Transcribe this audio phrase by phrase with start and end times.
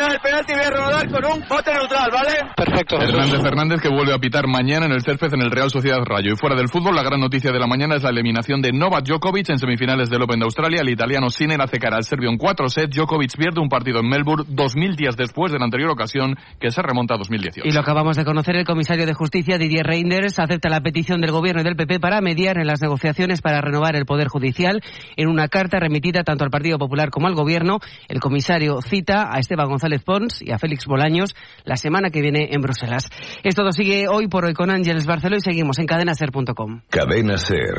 [0.00, 0.52] el penalti.
[0.52, 2.52] Voy a rodar con un bote neutral, ¿vale?
[2.72, 2.98] Perfecto.
[3.02, 6.32] Hernández Fernández que vuelve a pitar mañana en el césped en el Real Sociedad Rayo.
[6.32, 9.04] Y fuera del fútbol, la gran noticia de la mañana es la eliminación de Novak
[9.04, 10.80] Djokovic en semifinales del Open de Australia.
[10.80, 12.96] El italiano Sinner hace cara al serbio en cuatro sets.
[12.96, 16.70] Djokovic pierde un partido en Melbourne dos mil días después de la anterior ocasión que
[16.70, 17.68] se remonta a 2018.
[17.68, 21.30] Y lo acabamos de conocer, el comisario de Justicia Didier Reinders acepta la petición del
[21.30, 24.80] gobierno y del PP para mediar en las negociaciones para renovar el Poder Judicial.
[25.16, 29.38] En una carta remitida tanto al Partido Popular como al gobierno, el comisario cita a
[29.40, 33.08] Esteban González Pons y a Félix Bolaños la semana que viene en Bruselas.
[33.42, 36.82] Esto lo sigue hoy por hoy con Ángeles Barceló y seguimos en cadenaser.com.
[36.88, 37.74] Cadena Ser.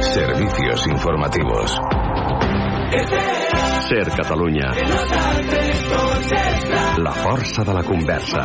[0.00, 1.76] Servicios informativos.
[3.88, 4.70] Ser Catalunya.
[6.98, 8.40] La força de la conversa.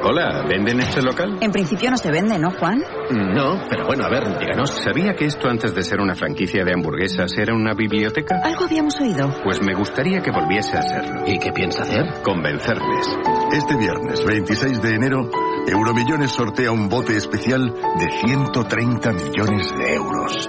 [0.00, 1.38] Hola, ¿venden este local?
[1.40, 2.82] En principio no se vende, ¿no, Juan?
[3.10, 6.72] No, pero bueno, a ver, díganos, ¿sabía que esto antes de ser una franquicia de
[6.72, 8.40] hamburguesas era una biblioteca?
[8.44, 9.28] Algo habíamos oído.
[9.42, 11.22] Pues me gustaría que volviese a serlo.
[11.26, 12.22] ¿Y qué piensa hacer?
[12.22, 13.18] Convencerles.
[13.52, 15.30] Este viernes 26 de enero,
[15.66, 20.48] Euromillones sortea un bote especial de 130 millones de euros.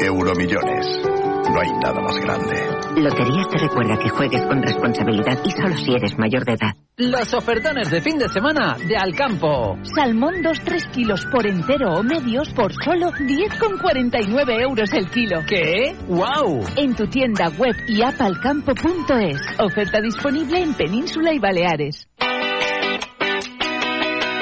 [0.00, 1.13] Euromillones.
[1.52, 2.56] No hay nada más grande.
[2.96, 6.72] Loterías te recuerda que juegues con responsabilidad y solo si eres mayor de edad.
[6.96, 9.76] Los ofertones de fin de semana de Alcampo.
[9.82, 15.40] Salmón 2-3 kilos por entero o medios por solo 10,49 euros el kilo.
[15.46, 15.94] ¿Qué?
[16.08, 16.64] ¡Wow!
[16.76, 19.40] En tu tienda web y app alcampo.es.
[19.58, 22.08] Oferta disponible en Península y Baleares.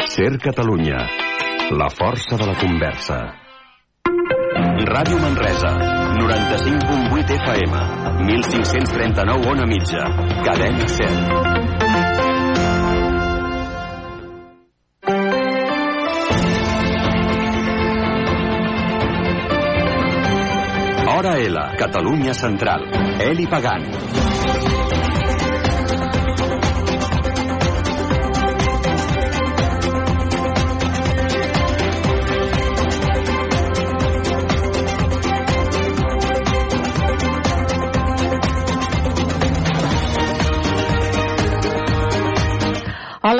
[0.07, 0.99] Ser Catalunya.
[1.71, 3.42] La força de la conversa.
[4.87, 5.71] Ràdio Manresa,
[6.19, 7.73] 95.8 FM,
[8.27, 10.03] 1539 on a mitja,
[10.45, 12.33] cadena 100.
[21.09, 22.83] Hora L, Catalunya Central.
[23.21, 23.87] Eli Pagant.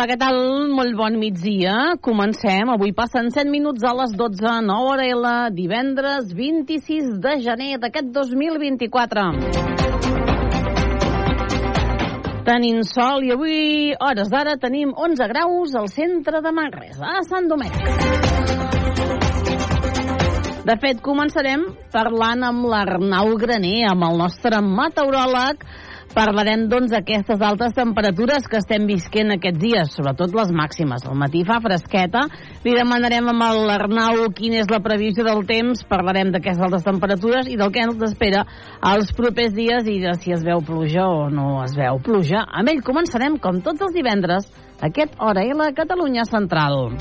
[0.03, 0.35] Hola, què tal?
[0.75, 1.95] Molt bon migdia.
[2.03, 2.67] Comencem.
[2.75, 8.09] Avui passen 7 minuts a les 12, 9 hora L, divendres 26 de gener d'aquest
[8.11, 9.23] 2024.
[12.49, 17.47] Tenim sol i avui, hores d'ara, tenim 11 graus al centre de Manresa, a Sant
[17.47, 17.87] Domènec.
[20.67, 21.63] De fet, començarem
[21.95, 25.63] parlant amb l'Arnau Graner, amb el nostre meteoròleg,
[26.13, 31.07] Parlarem, doncs, d'aquestes altes temperatures que estem visquent aquests dies, sobretot les màximes.
[31.09, 32.27] Al matí fa fresqueta.
[32.67, 35.87] Li demanarem amb l'Arnau quina és la previsió del temps.
[35.89, 38.45] Parlarem d'aquestes altes temperatures i del que ens espera
[38.93, 42.45] els propers dies i de si es veu pluja o no es veu pluja.
[42.45, 44.53] Amb ell començarem, com tots els divendres,
[44.85, 46.93] aquest Hora i la Catalunya Central.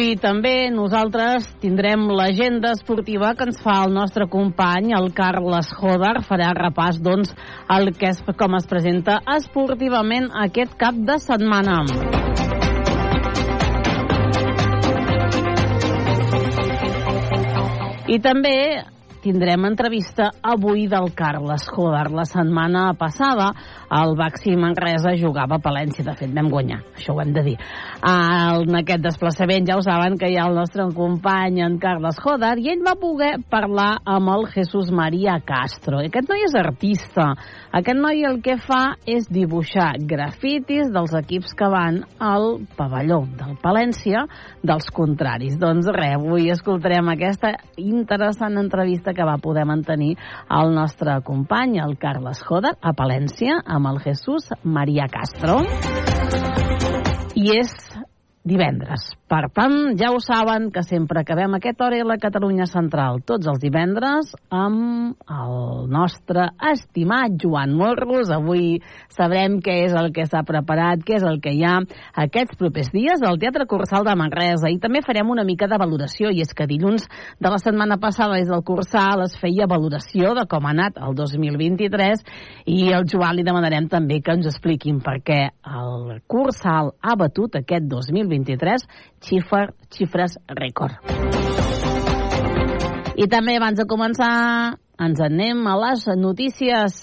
[0.00, 6.22] Avui també nosaltres tindrem l'agenda esportiva que ens fa el nostre company, el Carles Joder.
[6.24, 7.34] Farà repàs, doncs,
[7.68, 11.82] el que és, com es presenta esportivament aquest cap de setmana.
[18.08, 18.56] I també
[19.22, 22.08] tindrem entrevista avui del Carles Joder.
[22.10, 23.50] La setmana passada
[23.90, 26.04] el Baxi Manresa jugava a Palència.
[26.06, 27.56] De fet, vam guanyar, això ho hem de dir.
[28.06, 32.56] En aquest desplaçament ja ho saben que hi ha el nostre company, en Carles Joder,
[32.62, 36.00] i ell va poder parlar amb el Jesús María Castro.
[36.04, 37.32] Aquest noi és artista.
[37.76, 43.58] Aquest noi el que fa és dibuixar grafitis dels equips que van al pavelló del
[43.62, 44.24] Palència
[44.62, 45.58] dels contraris.
[45.60, 50.16] Doncs res, avui escoltarem aquesta interessant entrevista que va poder mantenir
[50.48, 55.60] el nostre company, el Carles Joder, a Palència, amb el Jesús María Castro.
[57.34, 57.89] I és
[58.40, 59.12] divendres.
[59.28, 63.46] Per tant, ja ho saben que sempre acabem aquest hora a la Catalunya Central tots
[63.46, 68.32] els divendres amb el nostre estimat Joan Morros.
[68.32, 68.80] Avui
[69.12, 71.76] sabrem què és el que s'ha preparat, què és el que hi ha
[72.24, 76.32] aquests propers dies al Teatre Cursal de Manresa i també farem una mica de valoració
[76.32, 77.06] i és que dilluns
[77.38, 81.14] de la setmana passada des del Cursal es feia valoració de com ha anat el
[81.14, 82.24] 2023
[82.72, 85.40] i al Joan li demanarem també que ens expliquin per què
[85.84, 88.29] el Cursal ha batut aquest 2023
[89.26, 90.98] xifra, xifres rècord.
[93.20, 94.34] I també abans de començar
[95.00, 97.02] ens anem a les notícies.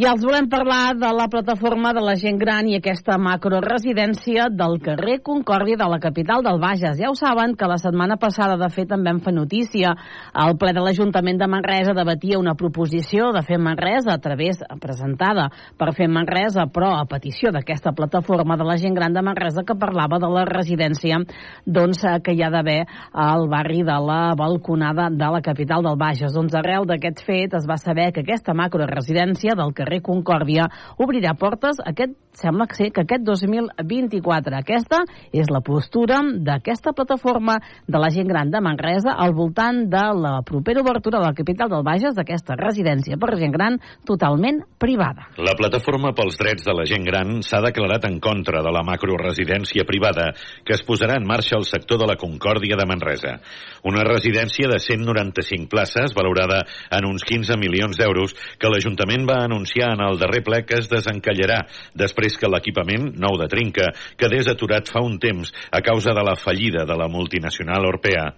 [0.00, 4.78] I els volem parlar de la plataforma de la gent gran i aquesta macroresidència del
[4.80, 6.96] carrer Concòrdia de la capital del Bages.
[6.96, 9.90] Ja ho saben que la setmana passada, de fet, en vam fer notícia.
[10.32, 15.50] El ple de l'Ajuntament de Manresa debatia una proposició de fer Manresa a través, presentada
[15.76, 19.76] per fer Manresa, però a petició d'aquesta plataforma de la gent gran de Manresa que
[19.76, 21.20] parlava de la residència
[21.66, 26.32] doncs, que hi ha d'haver al barri de la Balconada de la capital del Bages.
[26.32, 30.68] Doncs arrel d'aquest fet es va saber que aquesta macroresidència del carrer carrer Concòrdia
[31.02, 34.54] obrirà portes aquest, sembla ser que aquest 2024.
[34.60, 35.02] Aquesta
[35.34, 40.40] és la postura d'aquesta plataforma de la gent gran de Manresa al voltant de la
[40.46, 45.26] propera obertura de la capital del Bages d'aquesta residència per gent gran totalment privada.
[45.36, 49.84] La plataforma pels drets de la gent gran s'ha declarat en contra de la macroresidència
[49.88, 50.30] privada
[50.64, 53.36] que es posarà en marxa al sector de la Concòrdia de Manresa.
[53.84, 56.62] Una residència de 195 places valorada
[56.94, 60.78] en uns 15 milions d'euros que l'Ajuntament va anunciar anunciar en el darrer ple que
[60.78, 66.12] es desencallarà després que l'equipament, nou de trinca, quedés aturat fa un temps a causa
[66.12, 68.34] de la fallida de la multinacional Orpea.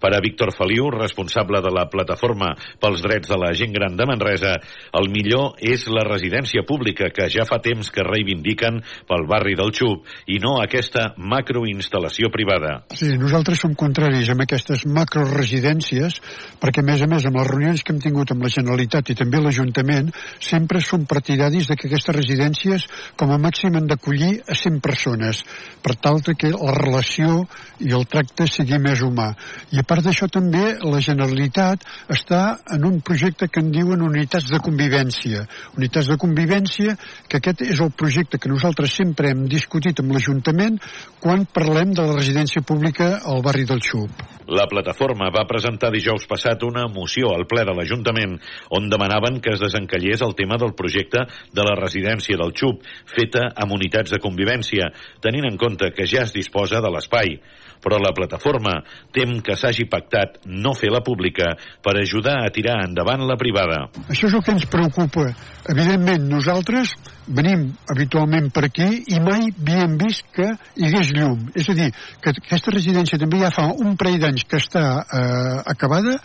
[0.00, 2.52] Per a Víctor Feliu, responsable de la Plataforma
[2.82, 4.56] pels Drets de la Gent Gran de Manresa,
[4.98, 9.72] el millor és la residència pública que ja fa temps que reivindiquen pel barri del
[9.76, 12.82] Xup i no aquesta macroinstal·lació privada.
[12.96, 16.20] Sí, nosaltres som contraris amb aquestes macroresidències
[16.60, 19.18] perquè, a més a més, amb les reunions que hem tingut amb la Generalitat i
[19.18, 20.12] també l'Ajuntament,
[20.42, 25.42] sempre som partidaris de que aquestes residències com a màxim han d'acollir a 100 persones
[25.82, 27.44] per tal que la relació
[27.84, 29.28] i el tracte sigui més humà.
[29.72, 34.50] I a part d'això també la Generalitat està en un projecte que en diuen unitats
[34.50, 35.44] de convivència.
[35.78, 36.96] Unitats de convivència,
[37.30, 40.80] que aquest és el projecte que nosaltres sempre hem discutit amb l'Ajuntament
[41.22, 44.24] quan parlem de la residència pública al barri del Xup.
[44.46, 48.36] La plataforma va presentar dijous passat una moció al ple de l'Ajuntament
[48.78, 53.48] on demanaven que es desencallés el tema del projecte de la residència del Xup, feta
[53.54, 54.90] amb unitats de convivència,
[55.22, 57.38] tenint en compte que ja es disposa de l'espai
[57.86, 58.80] però la plataforma
[59.14, 61.52] tem que s'hagi pactat no fer la pública
[61.82, 63.84] per ajudar a tirar endavant la privada.
[64.10, 65.28] Això és el que ens preocupa.
[65.70, 66.96] Evidentment, nosaltres
[67.26, 71.46] venim habitualment per aquí i mai havíem vist que hi hagués llum.
[71.54, 71.88] És a dir,
[72.22, 76.18] que aquesta residència també ja fa un parell d'anys que està eh, acabada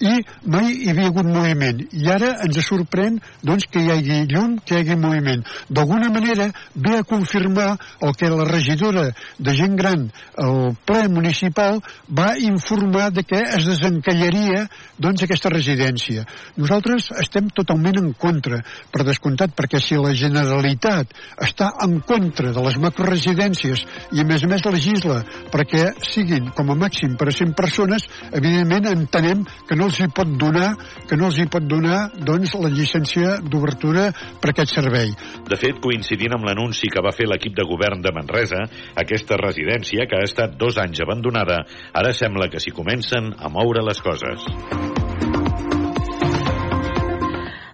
[0.00, 0.12] i
[0.44, 1.80] mai hi havia hagut moviment.
[1.92, 5.44] I ara ens sorprèn doncs, que hi hagi llum, que hi hagi moviment.
[5.68, 9.08] D'alguna manera ve a confirmar el que la regidora
[9.38, 14.66] de gent gran, el ple municipal, va informar de que es desencallaria
[14.98, 16.26] doncs, aquesta residència.
[16.56, 18.60] Nosaltres estem totalment en contra,
[18.92, 24.44] per descomptat, perquè si la Generalitat està en contra de les macroresidències i a més
[24.44, 25.22] a més legisla
[25.52, 30.08] perquè siguin com a màxim per a 100 persones, evidentment entenem que no els hi
[30.12, 30.72] pot donar
[31.08, 34.08] que no els hi pot donar doncs, la llicència d'obertura
[34.42, 35.14] per aquest servei.
[35.46, 38.64] De fet, coincidint amb l'anunci que va fer l'equip de govern de Manresa,
[38.98, 41.62] aquesta residència, que ha estat dos anys abandonada,
[41.94, 44.50] ara sembla que s'hi comencen a moure les coses.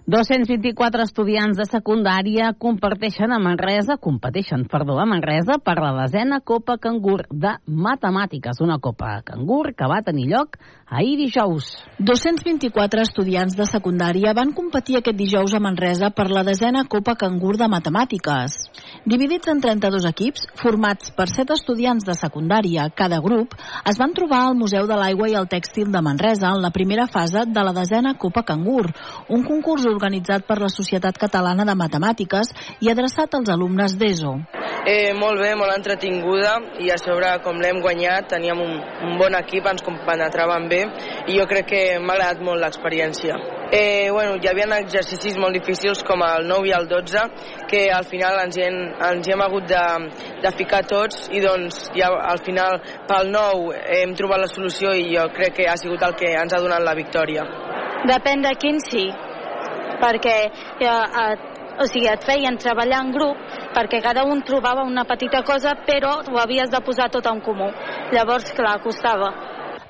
[0.05, 6.75] 224 estudiants de secundària comparteixen a Manresa, competeixen, perdó, a Manresa per la desena Copa
[6.75, 10.57] Cangur de Matemàtiques, una Copa Cangur que va tenir lloc
[10.93, 11.69] ahir dijous.
[11.99, 17.55] 224 estudiants de secundària van competir aquest dijous a Manresa per la desena Copa Cangur
[17.57, 18.59] de Matemàtiques.
[19.07, 23.55] Dividits en 32 equips, formats per 7 estudiants de secundària, cada grup,
[23.89, 27.07] es van trobar al Museu de l'Aigua i el Tèxtil de Manresa en la primera
[27.07, 28.91] fase de la desena Copa Cangur,
[29.29, 34.35] un concurs organitzat per la Societat Catalana de Matemàtiques i adreçat als alumnes d'ESO.
[34.83, 38.73] Eh, molt bé, molt entretinguda i a sobre com l'hem guanyat teníem un,
[39.07, 40.83] un bon equip, ens compenetraven bé
[41.31, 43.37] i jo crec que m'ha agradat molt l'experiència.
[43.73, 47.23] eh, bueno, hi havia exercicis molt difícils com el 9 i el 12
[47.71, 49.81] que al final ens hi hem, ens hi hem hagut de,
[50.43, 52.77] de ficar tots i doncs ja al final
[53.09, 56.53] pel 9 hem trobat la solució i jo crec que ha sigut el que ens
[56.53, 57.47] ha donat la victòria.
[58.05, 59.07] Depèn de quin sí,
[60.01, 60.37] perquè
[60.79, 61.35] eh, eh,
[61.79, 63.39] o sigui, et feien treballar en grup
[63.73, 67.71] perquè cada un trobava una petita cosa però ho havies de posar tot en comú.
[68.13, 69.33] Llavors, clar, costava.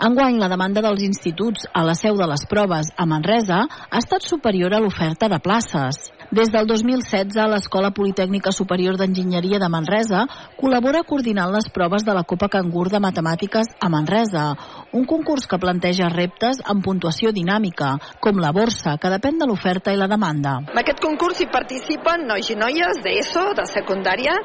[0.03, 4.25] Enguany, la demanda dels instituts a la seu de les proves a Manresa ha estat
[4.25, 6.09] superior a l'oferta de places.
[6.33, 10.23] Des del 2016, l'Escola Politècnica Superior d'Enginyeria de Manresa
[10.57, 14.47] col·labora coordinant les proves de la Copa Cangur de Matemàtiques a Manresa,
[14.93, 19.93] un concurs que planteja reptes amb puntuació dinàmica, com la borsa, que depèn de l'oferta
[19.93, 20.59] i la demanda.
[20.69, 24.37] En aquest concurs hi participen nois i noies d'ESO, de secundària,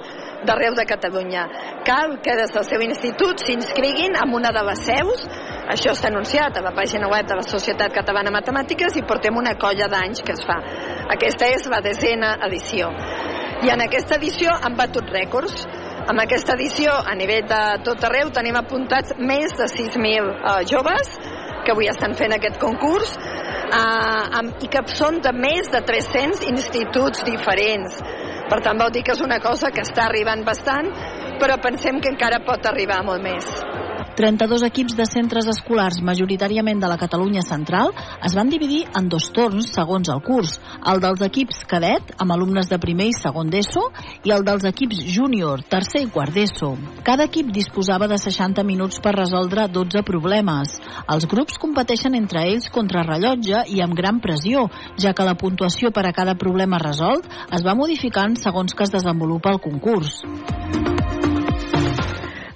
[0.49, 1.45] d'arreu de Catalunya.
[1.85, 5.29] Cal que des del seu institut s'inscriguin en una de les seus
[5.69, 9.53] això està anunciat a la pàgina web de la Societat Catalana Matemàtiques i portem una
[9.61, 10.57] colla d'anys que es fa.
[11.13, 12.89] Aquesta és la desena edició.
[13.67, 15.67] I en aquesta edició han batut rècords.
[16.09, 21.11] En aquesta edició, a nivell de tot arreu, tenim apuntats més de 6.000 uh, joves
[21.67, 26.47] que avui estan fent aquest concurs uh, amb, i que són de més de 300
[26.49, 28.01] instituts diferents.
[28.49, 30.89] Per tant, vol dir que és una cosa que està arribant bastant,
[31.43, 33.53] però pensem que encara pot arribar molt més.
[34.19, 37.93] 32 equips de centres escolars, majoritàriament de la Catalunya central,
[38.27, 40.57] es van dividir en dos torns segons el curs.
[40.91, 43.85] El dels equips cadet, amb alumnes de primer i segon d'ESO,
[44.27, 46.73] i el dels equips júnior, tercer i quart d'ESO.
[47.07, 50.75] Cada equip disposava de 60 minuts per resoldre 12 problemes.
[51.07, 54.67] Els grups competeixen entre ells contra rellotge i amb gran pressió,
[54.99, 58.97] ja que la puntuació per a cada problema resolt es va modificant segons que es
[58.99, 60.25] desenvolupa el concurs.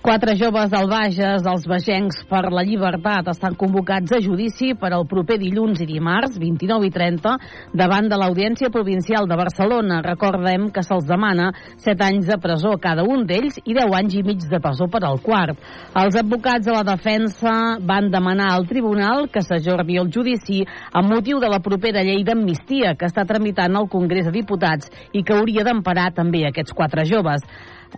[0.03, 5.05] Quatre joves al Bages, els vegencs per la llibertat, estan convocats a judici per al
[5.07, 7.35] proper dilluns i dimarts, 29 i 30,
[7.79, 10.01] davant de l'Audiència Provincial de Barcelona.
[10.03, 11.53] Recordem que se'ls demana
[11.85, 15.05] 7 anys de presó cada un d'ells i 10 anys i mig de presó per
[15.07, 15.61] al quart.
[15.95, 21.39] Els advocats de la defensa van demanar al tribunal que s'ajorni el judici amb motiu
[21.39, 25.63] de la propera llei d'amnistia que està tramitant al Congrés de Diputats i que hauria
[25.63, 27.47] d'emparar també aquests quatre joves.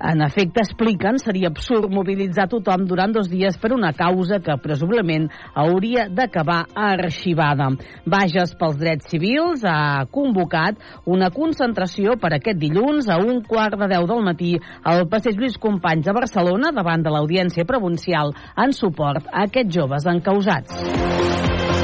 [0.01, 5.29] En efecte, expliquen, seria absurd mobilitzar tothom durant dos dies per una causa que presumiblement
[5.55, 7.71] hauria d'acabar arxivada.
[8.07, 13.91] Bages pels drets civils ha convocat una concentració per aquest dilluns a un quart de
[13.95, 19.31] deu del matí al passeig Lluís Companys a Barcelona davant de l'Audiència Provincial en suport
[19.31, 21.84] a aquests joves encausats.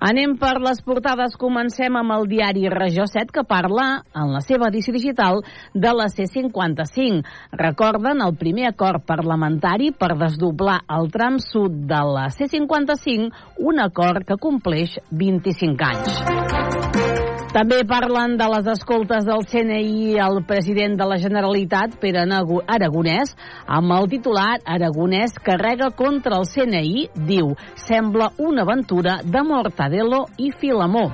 [0.00, 1.36] Anem per les portades.
[1.36, 5.42] Comencem amb el diari Regió 7, que parla, en la seva edició digital,
[5.74, 7.20] de la C55.
[7.60, 13.28] Recorden el primer acord parlamentari per desdoblar el tram sud de la C55,
[13.60, 17.19] un acord que compleix 25 anys.
[17.50, 23.32] També parlen de les escoltes del CNI al president de la Generalitat, Pere Aragonès,
[23.66, 30.52] amb el titular Aragonès carrega contra el CNI, diu, sembla una aventura de Mortadelo i
[30.62, 31.08] Filamó.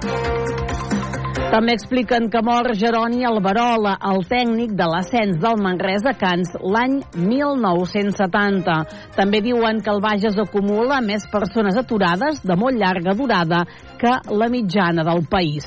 [1.47, 8.77] També expliquen que mor Jeroni Alberola, el tècnic de l'ascens del Manresa Cans l'any 1970.
[9.17, 13.63] També diuen que el Bages acumula més persones aturades de molt llarga durada
[13.99, 15.67] que la mitjana del país.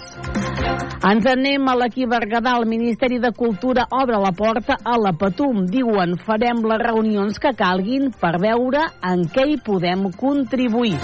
[1.00, 2.57] Ens anem a l'equí Berguedà.
[2.59, 5.63] El Ministeri de Cultura obre la porta a la Patum.
[5.71, 10.98] Diuen, farem les reunions que calguin per veure en què hi podem contribuir.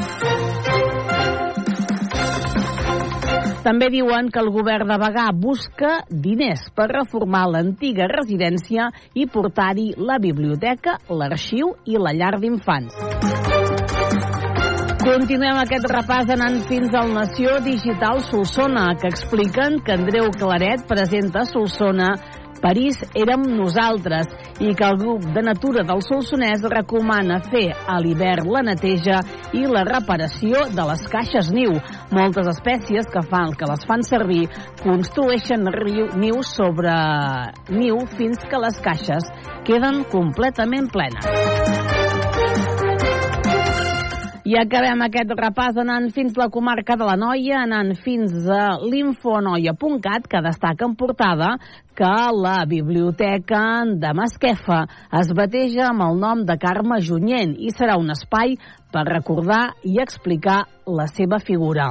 [3.66, 9.94] També diuen que el govern de Bagà busca diners per reformar l'antiga residència i portar-hi
[9.98, 13.45] la biblioteca, l'arxiu i la llar d'infants.
[15.06, 21.44] Continuem aquest repàs anant fins al Nació Digital Solsona, que expliquen que Andreu Claret presenta
[21.46, 22.16] Solsona
[22.66, 24.32] París érem nosaltres
[24.64, 29.20] i que el grup de natura del Solsonès recomana fer a l'hivern la neteja
[29.54, 31.76] i la reparació de les caixes niu.
[32.16, 34.48] Moltes espècies que fan que les fan servir
[34.82, 35.70] construeixen
[36.18, 36.96] niu sobre
[37.70, 39.30] niu fins que les caixes
[39.70, 42.35] queden completament plenes.
[44.46, 50.28] I acabem aquest repàs anant fins la comarca de la Noia, anant fins a l'infonoia.cat,
[50.30, 51.56] que destaca en portada
[51.98, 54.84] que la biblioteca de Masquefa
[55.18, 58.54] es bateja amb el nom de Carme Junyent i serà un espai
[58.94, 61.90] per recordar i explicar la seva figura.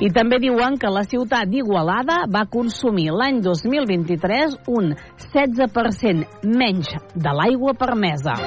[0.00, 4.94] I també diuen que la ciutat d'Igualada va consumir l'any 2023 un
[5.26, 8.38] 16% menys de l'aigua permesa.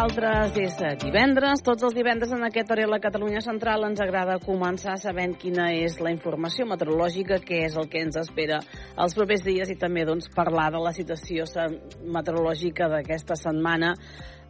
[0.00, 4.38] Nosaltres és divendres, tots els divendres en aquest hora a la Catalunya Central ens agrada
[4.40, 8.62] començar sabent quina és la informació meteorològica, què és el que ens espera
[8.96, 11.44] els propers dies i també doncs, parlar de la situació
[12.00, 13.92] meteorològica d'aquesta setmana.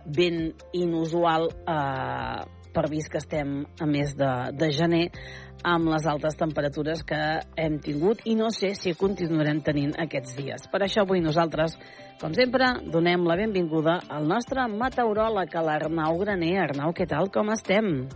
[0.06, 5.08] Ben inusual eh, per vist que estem a mes de, de gener
[5.64, 7.18] amb les altes temperatures que
[7.60, 10.66] hem tingut i no sé si continuarem tenint aquests dies.
[10.72, 11.76] Per això avui nosaltres,
[12.20, 16.56] com sempre, donem la benvinguda al nostre meteoròleg, a l'Arnau Graner.
[16.64, 18.08] Arnau, què tal, com estem?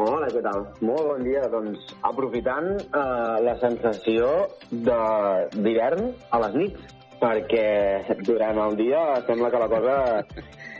[0.00, 0.64] Hola, què tal?
[0.80, 1.42] Molt bon dia.
[1.52, 4.30] Doncs aprofitant eh, la sensació
[4.70, 9.96] d'hivern a les nits, perquè durant el dia sembla que la cosa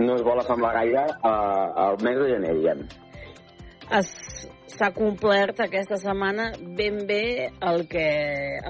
[0.01, 2.85] no es vol assemblar gaire eh, al mes de gener, diguem.
[3.99, 4.09] Es
[4.71, 8.07] s'ha complert aquesta setmana ben bé el que,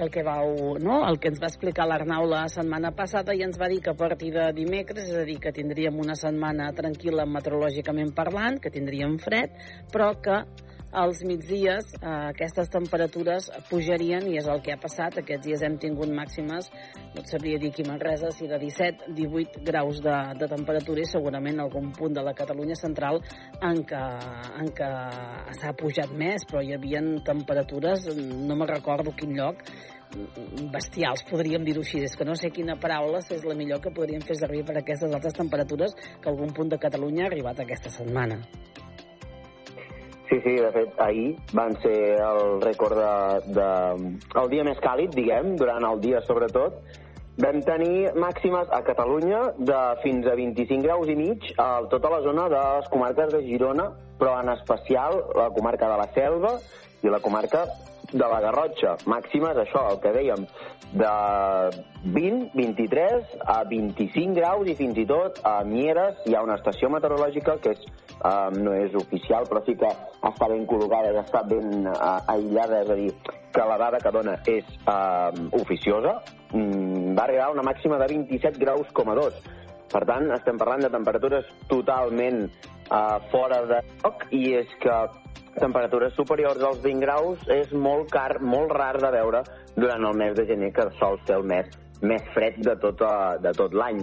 [0.01, 1.01] el que vau, no?
[1.07, 3.97] el que ens va explicar l'Arnau la setmana passada i ens va dir que a
[3.97, 9.17] partir de dimecres, és a dir, que tindríem una setmana tranquil·la meteorològicament parlant, que tindríem
[9.21, 9.53] fred,
[9.93, 10.41] però que
[10.91, 15.17] als migdies eh, aquestes temperatures pujarien i és el que ha passat.
[15.21, 16.69] Aquests dies hem tingut màximes,
[17.15, 21.63] no et sabria dir aquí Manresa, si de 17-18 graus de, de temperatura i segurament
[21.63, 23.21] algun punt de la Catalunya central
[23.61, 24.03] en què,
[24.61, 24.91] en què
[25.59, 29.63] s'ha pujat més, però hi havia temperatures, no me recordo quin lloc,
[30.73, 32.03] bestials, podríem dir-ho així.
[32.05, 35.13] És que no sé quina paraula és la millor que podríem fer servir per aquestes
[35.13, 38.41] altes temperatures que algun punt de Catalunya ha arribat aquesta setmana.
[40.31, 43.65] Sí, sí, de fet, ahir van ser el rècord de, de,
[44.39, 46.77] el dia més càlid, diguem, durant el dia sobretot.
[47.43, 52.21] Vam tenir màximes a Catalunya de fins a 25 graus i mig a tota la
[52.23, 53.89] zona de les comarques de Girona,
[54.21, 56.53] però en especial la comarca de la Selva
[57.03, 57.65] i la comarca
[58.11, 58.97] de la Garrotxa.
[59.09, 60.45] Màximes, això, el que dèiem,
[60.91, 61.11] de
[62.03, 66.89] 20, 23 a 25 graus i fins i tot a Mieres hi ha una estació
[66.91, 67.85] meteorològica que és,
[68.19, 69.91] uh, no és oficial, però sí que
[70.31, 73.13] està ben col·locada, està ben uh, aïllada, és a dir,
[73.51, 75.31] que la dada que dona és uh,
[75.61, 76.17] oficiosa,
[76.51, 79.41] mm, va arribar a una màxima de 27 graus com a 2.
[79.91, 84.99] Per tant, estem parlant de temperatures totalment uh, fora de lloc i és que
[85.59, 89.43] temperatures superiors als 20 graus és molt car, molt rar de veure
[89.75, 93.37] durant el mes de gener, que sol ser el mes més fred de tot, uh,
[93.41, 94.01] de tot l'any.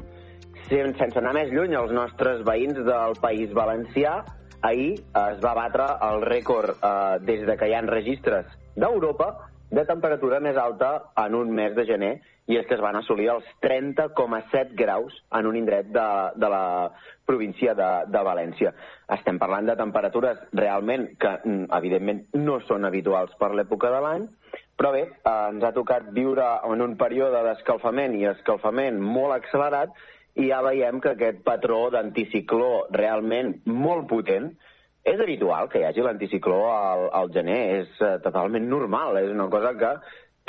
[0.69, 4.19] Sense anar més lluny, els nostres veïns del País Valencià
[4.61, 9.29] ahir es va batre el rècord eh, des de que hi ha registres d'Europa
[9.71, 12.13] de temperatura més alta en un mes de gener
[12.49, 16.07] i és que es van assolir els 30,7 graus en un indret de,
[16.41, 16.63] de la
[17.29, 18.73] província de, de València.
[19.19, 24.25] Estem parlant de temperatures realment que, mm, evidentment, no són habituals per l'època de l'any,
[24.81, 29.93] però bé, eh, ens ha tocat viure en un període d'escalfament i escalfament molt accelerat
[30.39, 34.53] i ja veiem que aquest patró d'anticicló realment molt potent
[35.05, 39.49] és habitual que hi hagi l'anticicló al, al gener, és uh, totalment normal, és una
[39.53, 39.93] cosa que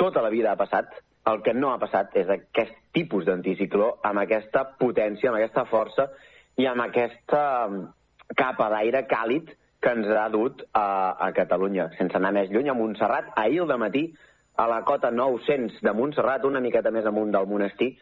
[0.00, 0.90] tota la vida ha passat.
[1.30, 6.08] El que no ha passat és aquest tipus d'anticicló amb aquesta potència, amb aquesta força
[6.56, 7.82] i amb aquesta mm,
[8.36, 11.90] capa d'aire càlid que ens ha dut a, a Catalunya.
[11.98, 14.10] Sense anar més lluny, a Montserrat, ahir al matí,
[14.60, 17.94] a la cota 900 de Montserrat, una miqueta més amunt del monestir,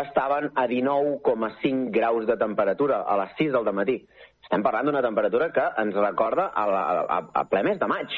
[0.00, 3.98] estaven a 19,5 graus de temperatura a les 6 del matí.
[4.46, 8.16] Estem parlant d'una temperatura que ens recorda a, la, a, a ple mes de maig.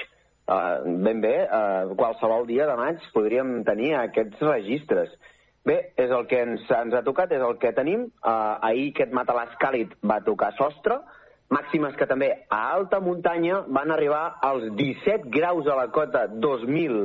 [0.50, 5.12] Uh, ben bé, uh, qualsevol dia de maig podríem tenir aquests registres.
[5.66, 8.08] Bé, és el que ens, ens ha tocat, és el que tenim.
[8.22, 11.00] Uh, ahir aquest matalàs càlid va tocar sostre,
[11.50, 17.00] màximes que també a alta muntanya van arribar als 17 graus a la cota 2000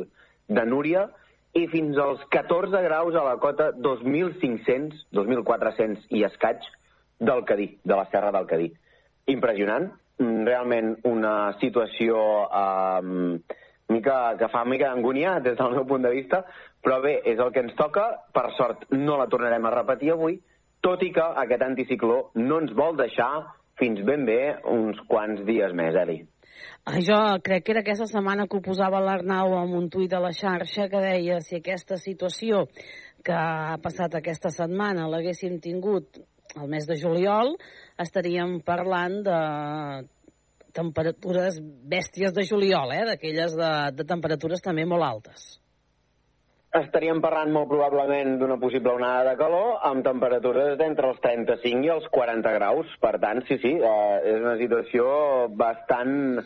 [0.53, 1.07] de Núria,
[1.55, 6.65] i fins als 14 graus a la cota 2.500, 2.400 i escaig
[7.19, 8.73] del Cadí, de la Serra del Cadí.
[9.31, 13.39] Impressionant, mm, realment una situació eh,
[13.89, 16.43] mica, que fa mica d'angúnia des del meu punt de vista,
[16.81, 20.39] però bé, és el que ens toca, per sort no la tornarem a repetir avui,
[20.85, 23.31] tot i que aquest anticicló no ens vol deixar
[23.79, 24.39] fins ben bé
[24.71, 26.21] uns quants dies més, Eli.
[26.85, 30.21] Ah, Jo crec que era aquesta setmana que ho posava l'Arnau amb un tuit a
[30.21, 32.67] la xarxa que deia si aquesta situació
[33.25, 36.21] que ha passat aquesta setmana l'haguéssim tingut
[36.61, 37.55] el mes de juliol,
[38.01, 39.39] estaríem parlant de
[40.75, 43.03] temperatures bèsties de juliol, eh?
[43.11, 45.45] d'aquelles de, de temperatures també molt altes.
[46.75, 51.91] Estaríem parlant molt probablement d'una possible onada de calor amb temperatures d'entre els 35 i
[51.93, 52.89] els 40 graus.
[52.99, 55.05] Per tant, sí, sí, eh, és una situació
[55.55, 56.41] bastant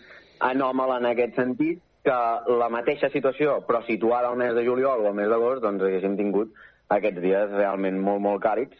[0.45, 2.19] anòmala en aquest sentit que
[2.61, 6.13] la mateixa situació, però situada al mes de juliol o al mes d'agost, doncs haguéssim
[6.19, 6.53] tingut
[6.93, 8.77] aquests dies realment molt, molt càlids,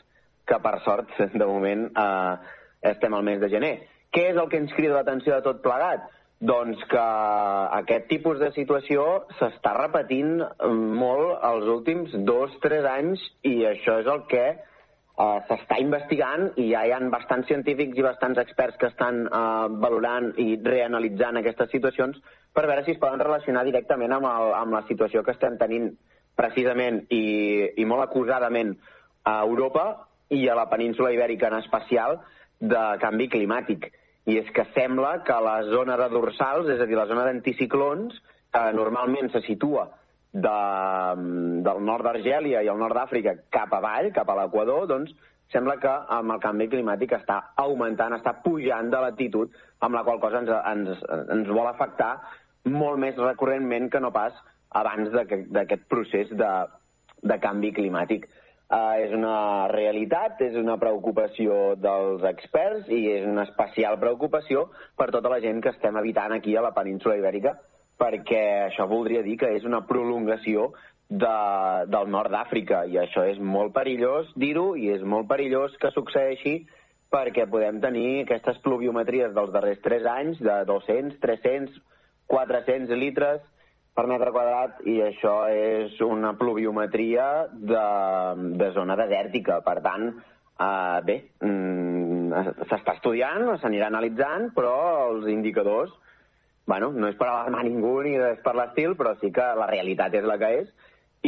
[0.50, 2.56] que per sort, de moment, eh,
[2.94, 3.74] estem al mes de gener.
[4.14, 6.08] Què és el que ens crida l'atenció de tot plegat?
[6.40, 7.04] Doncs que
[7.76, 9.04] aquest tipus de situació
[9.38, 10.38] s'està repetint
[10.96, 14.46] molt els últims dos, tres anys i això és el que
[15.20, 19.66] eh, s'està investigant i ja hi ha bastants científics i bastants experts que estan eh,
[19.84, 22.22] valorant i reanalitzant aquestes situacions
[22.56, 25.92] per veure si es poden relacionar directament amb, el, amb la situació que estem tenint
[26.40, 27.26] precisament i,
[27.76, 28.78] i molt acusadament
[29.28, 29.90] a Europa
[30.30, 32.20] i a la península ibèrica en especial
[32.60, 33.90] de canvi climàtic
[34.30, 38.18] i és que sembla que la zona de dorsals, és a dir, la zona d'anticiclons,
[38.54, 39.88] que normalment se situa
[40.34, 40.60] de,
[41.66, 45.16] del nord d'Argèlia i el nord d'Àfrica cap avall, cap a l'Equador, doncs
[45.54, 50.22] sembla que amb el canvi climàtic està augmentant, està pujant de latitud, amb la qual
[50.22, 52.20] cosa ens, ens, ens vol afectar
[52.70, 54.36] molt més recurrentment que no pas
[54.78, 56.52] abans d'aquest procés de,
[57.26, 58.28] de canvi climàtic.
[58.70, 65.08] Uh, és una realitat, és una preocupació dels experts i és una especial preocupació per
[65.16, 67.56] tota la gent que estem habitant aquí a la península ibèrica,
[67.98, 70.70] perquè això voldria dir que és una prolongació
[71.10, 71.36] de,
[71.90, 76.60] del nord d'Àfrica i això és molt perillós dir-ho i és molt perillós que succeeixi
[77.10, 81.80] perquè podem tenir aquestes pluviometries dels darrers 3 anys de 200, 300,
[82.30, 83.42] 400 litres
[84.00, 87.88] per metre quadrat i això és una pluviometria de,
[88.62, 89.60] de zona desèrtica.
[89.66, 90.06] Per tant,
[90.56, 94.78] eh, bé, mm, s'està estudiant, s'anirà analitzant, però
[95.10, 95.92] els indicadors,
[96.70, 100.16] bueno, no és per alarmar ningú ni és per l'estil, però sí que la realitat
[100.16, 100.72] és la que és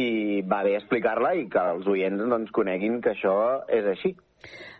[0.00, 3.36] i va bé explicar-la i que els oients doncs, coneguin que això
[3.68, 4.14] és així.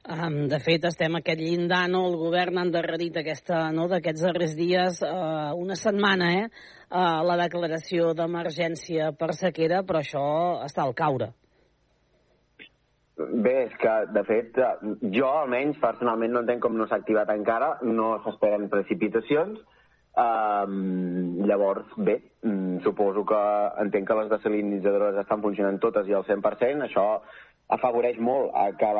[0.02, 2.06] Um, de fet, estem aquest llindar, no?
[2.08, 6.48] El govern ha endarrerit aquesta, no, d'aquests darrers dies uh, una setmana, eh?
[6.92, 10.24] Uh, la declaració d'emergència per sequera, però això
[10.66, 11.30] està al caure.
[13.16, 14.58] Bé, és que, de fet,
[15.14, 19.62] jo almenys personalment no entenc com no s'ha activat encara, no s'esperen precipitacions,
[20.12, 23.38] Um, llavors, bé, mm, suposo que
[23.80, 27.06] entenc que les desalinitzadores estan funcionant totes i al 100%, això
[27.72, 28.90] afavoreix molt a que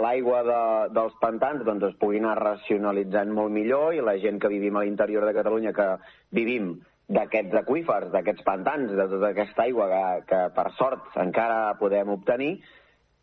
[0.00, 0.60] l'aigua de,
[0.96, 4.86] dels pantans doncs, es pugui anar racionalitzant molt millor i la gent que vivim a
[4.86, 5.88] l'interior de Catalunya, que
[6.32, 6.72] vivim
[7.08, 12.52] d'aquests aquífers, d'aquests pantans, de tota aquesta aigua que, que per sort encara podem obtenir,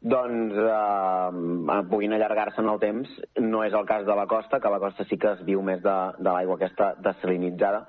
[0.01, 3.15] doncs eh, puguin allargar-se en el temps.
[3.39, 5.81] No és el cas de la costa, que la costa sí que es viu més
[5.83, 7.85] de, de l'aigua aquesta desalinitzada,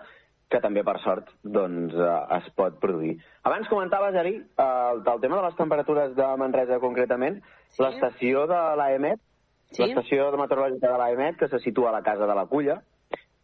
[0.51, 3.17] que també, per sort, doncs, eh, es pot produir.
[3.47, 7.83] Abans comentaves, Ari, eh, el, el tema de les temperatures de Manresa concretament, sí.
[7.85, 9.23] l'estació de l'AEMET,
[9.71, 9.85] sí.
[9.85, 12.81] l'estació meteorològica de l'AEMET, que se situa a la Casa de la Culla,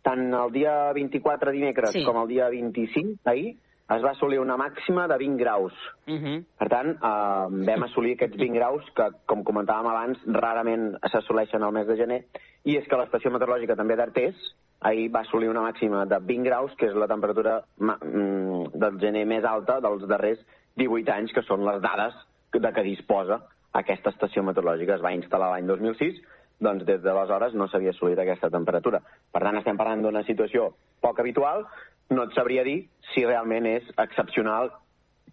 [0.07, 2.05] tant el dia 24 dimecres sí.
[2.07, 3.57] com el dia 25, ahir,
[3.95, 5.75] es va assolir una màxima de 20 graus.
[6.07, 6.45] Uh -huh.
[6.59, 11.73] Per tant, eh, vam assolir aquests 20 graus que, com comentàvem abans, rarament s'assoleixen al
[11.73, 12.25] mes de gener,
[12.65, 14.35] i és que l'estació meteorològica també d'Artés,
[14.81, 19.25] ahir va assolir una màxima de 20 graus, que és la temperatura mm, del gener
[19.27, 20.41] més alta dels darrers
[20.77, 22.15] 18 anys, que són les dades
[22.53, 23.41] de què disposa
[23.73, 24.97] aquesta estació meteorològica.
[24.97, 26.21] Es va instal·lar l'any 2006,
[26.61, 29.01] doncs des d'aleshores no s'havia assolit aquesta temperatura.
[29.33, 30.71] Per tant, estem parlant d'una situació
[31.05, 31.67] poc habitual,
[32.11, 32.79] no et sabria dir
[33.13, 34.71] si realment és excepcional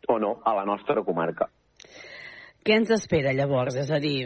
[0.09, 1.47] o no a la nostra comarca.
[2.63, 3.75] Què ens espera llavors?
[3.79, 4.25] És a dir,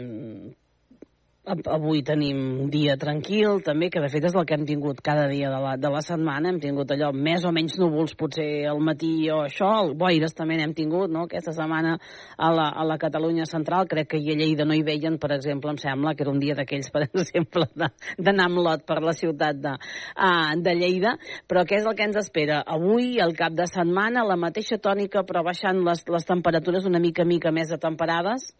[1.48, 5.24] Avui tenim un dia tranquil, també, que de fet és el que hem tingut cada
[5.30, 6.50] dia de la, de la setmana.
[6.52, 9.70] Hem tingut allò més o menys núvols, potser al matí o això.
[9.84, 11.94] El boires també n'hem tingut, no?, aquesta setmana
[12.36, 13.88] a la, a la Catalunya central.
[13.88, 16.58] Crec que a Lleida no hi veien, per exemple, em sembla que era un dia
[16.58, 17.68] d'aquells, per exemple,
[18.18, 21.16] d'anar amb lot per la ciutat de, uh, de Lleida.
[21.48, 22.60] Però què és el que ens espera?
[22.76, 27.24] Avui, al cap de setmana, la mateixa tònica, però baixant les, les temperatures una mica
[27.24, 28.52] mica més atemperades?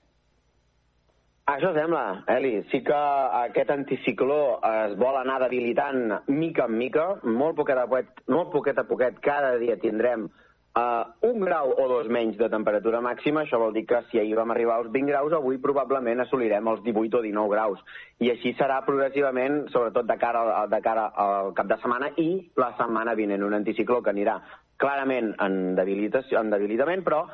[1.49, 2.59] Això sembla, Eli.
[2.69, 2.97] Sí que
[3.39, 8.77] aquest anticicló es vol anar debilitant mica en mica, molt poquet a poquet, molt poquet,
[8.77, 13.63] a poquet cada dia tindrem uh, un grau o dos menys de temperatura màxima, això
[13.65, 17.17] vol dir que si ahir vam arribar als 20 graus, avui probablement assolirem els 18
[17.17, 17.81] o 19 graus.
[18.21, 22.31] I així serà progressivament, sobretot de cara, de cara al cap de setmana i
[22.61, 24.43] la setmana vinent, un anticicló que anirà
[24.77, 27.25] clarament en, debilitació, en debilitament, però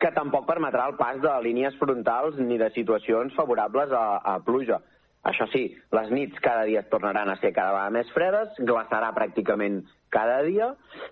[0.00, 4.80] que tampoc permetrà el pas de línies frontals ni de situacions favorables a, a pluja.
[5.28, 9.82] Això sí, les nits cada dia tornaran a ser cada vegada més fredes, glaçarà pràcticament
[10.08, 10.70] cada dia,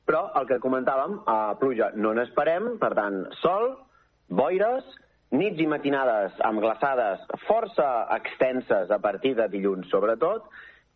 [0.09, 3.75] però el que comentàvem, a pluja no n'esperem, per tant, sol,
[4.33, 4.89] boires,
[5.37, 10.49] nits i matinades amb glaçades força extenses a partir de dilluns sobretot,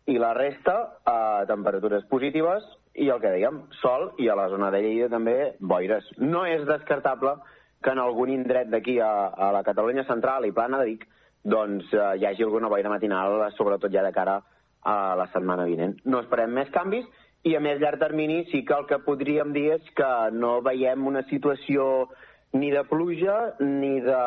[0.09, 0.73] i la resta,
[1.05, 2.65] eh, temperatures positives,
[2.97, 6.09] i el que dèiem, sol, i a la zona de Lleida també boires.
[6.17, 7.37] No és descartable
[7.83, 11.05] que en algun indret d'aquí a, a la Catalunya central i plana de Vic
[11.43, 14.39] doncs eh, hi hagi alguna boira matinal, sobretot ja de cara
[14.83, 15.97] a la setmana vinent.
[16.05, 17.05] No esperem més canvis
[17.43, 21.07] i a més llarg termini sí que el que podríem dir és que no veiem
[21.07, 22.07] una situació
[22.53, 24.19] ni de pluja ni de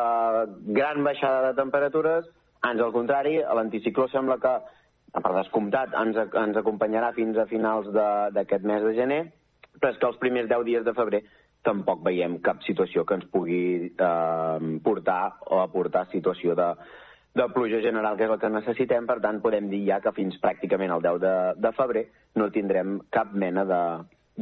[0.77, 2.27] gran baixada de temperatures,
[2.67, 4.53] ans al contrari, l'anticicló sembla que,
[5.15, 9.21] per descomptat, ens, ens acompanyarà fins a finals d'aquest mes de gener,
[9.79, 11.23] però és que els primers 10 dies de febrer
[11.67, 13.59] tampoc veiem cap situació que ens pugui
[13.91, 16.71] eh, portar o aportar situació de,
[17.37, 20.39] de pluja general, que és el que necessitem, per tant podem dir ja que fins
[20.43, 21.35] pràcticament el 10 de,
[21.67, 22.07] de febrer
[22.39, 23.83] no tindrem cap mena de,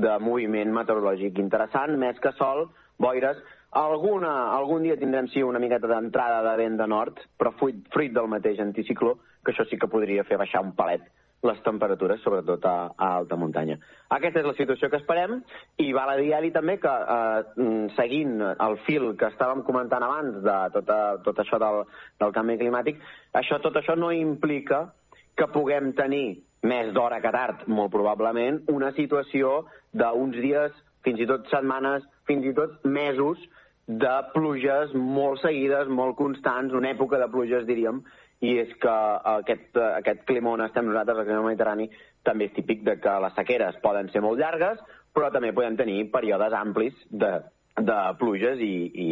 [0.06, 2.68] de moviment meteorològic interessant, més que sol,
[3.02, 3.42] boires,
[3.76, 8.16] alguna, algun dia tindrem sí una miqueta d'entrada de vent de nord, però fruit, fruit
[8.16, 11.04] del mateix anticicló, que això sí que podria fer baixar un palet
[11.46, 13.78] les temperatures, sobretot a, a alta muntanya.
[14.16, 15.42] Aquesta és la situació que esperem
[15.82, 17.68] i val a dir també que eh,
[17.98, 21.84] seguint el fil que estàvem comentant abans de tot, a, tot això del,
[22.22, 23.02] del canvi climàtic,
[23.34, 24.88] això tot això no implica
[25.36, 30.74] que puguem tenir més d'hora que tard, molt probablement, una situació d'uns dies,
[31.06, 33.38] fins i tot setmanes, fins i tot mesos,
[33.86, 38.02] de pluges molt seguides, molt constants, una època de pluges, diríem,
[38.46, 38.94] i és que
[39.32, 41.90] aquest, aquest clima on estem nosaltres, el clima mediterrani,
[42.26, 44.82] també és típic de que les sequeres poden ser molt llargues,
[45.16, 47.32] però també podem tenir períodes amplis de,
[47.78, 48.74] de pluges i,
[49.06, 49.10] i,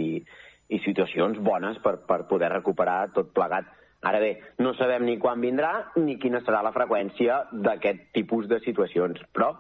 [0.76, 3.69] i situacions bones per, per poder recuperar tot plegat.
[4.04, 8.60] Ara bé, no sabem ni quan vindrà ni quina serà la freqüència d'aquest tipus de
[8.65, 9.54] situacions, però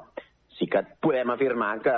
[0.57, 1.95] sí que podem afirmar que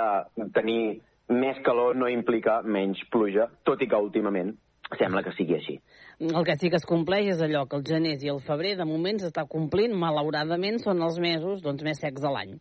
[0.54, 4.54] tenir més calor no implica menys pluja, tot i que últimament
[4.94, 5.75] sembla que sigui així.
[6.18, 8.86] El que sí que es compleix és allò que el gener i el febrer de
[8.88, 12.54] moment s'està complint, malauradament són els mesos doncs, més secs de l'any,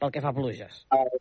[0.00, 0.78] pel que fa a pluges.
[0.88, 1.20] Uh,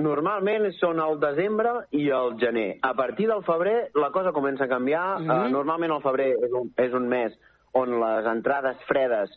[0.00, 2.78] normalment són el desembre i el gener.
[2.80, 5.20] A partir del febrer la cosa comença a canviar.
[5.20, 5.46] Mm -hmm.
[5.46, 7.36] uh, normalment el febrer és un, és un mes
[7.72, 9.30] on les entrades fredes,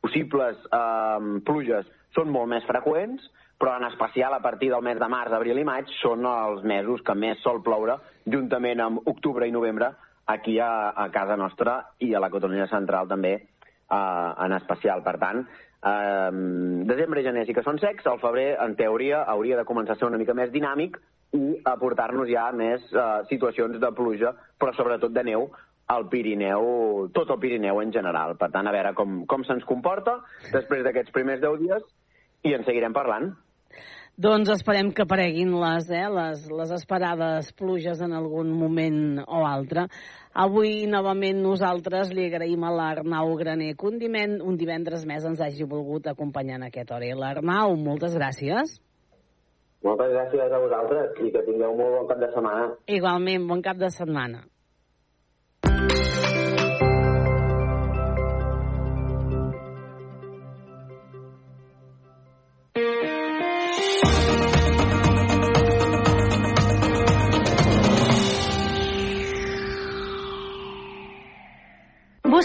[0.00, 3.20] possibles uh, pluges, són molt més freqüents,
[3.58, 7.02] però en especial a partir del mes de març, abril i maig són els mesos
[7.02, 9.92] que més sol ploure, juntament amb octubre i novembre,
[10.28, 15.02] aquí a, a casa nostra i a la Catalunya central també uh, en especial.
[15.06, 16.30] Per tant, uh,
[16.88, 20.00] desembre i gener sí que són secs, el febrer, en teoria, hauria de començar a
[20.00, 21.00] ser una mica més dinàmic
[21.36, 25.48] i aportar-nos ja més uh, situacions de pluja, però sobretot de neu,
[25.88, 28.36] al Pirineu, tot el Pirineu en general.
[28.36, 30.18] Per tant, a veure com, com se'ns comporta
[30.52, 31.86] després d'aquests primers 10 dies
[32.44, 33.32] i en seguirem parlant.
[34.18, 39.84] Doncs esperem que apareguin les, eh, les, les esperades pluges en algun moment o altre.
[40.34, 45.38] Avui, novament, nosaltres li agraïm a l'Arnau Graner que un, dimen, un divendres més ens
[45.38, 47.14] hagi volgut acompanyar en aquest hora.
[47.14, 48.74] L'Arnau, moltes gràcies.
[49.86, 52.72] Moltes gràcies a vosaltres i que tingueu molt bon cap de setmana.
[52.98, 54.42] Igualment, bon cap de setmana.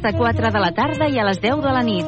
[0.00, 2.06] quarts de quatre 4 de la tarda i a les 10 de la nit.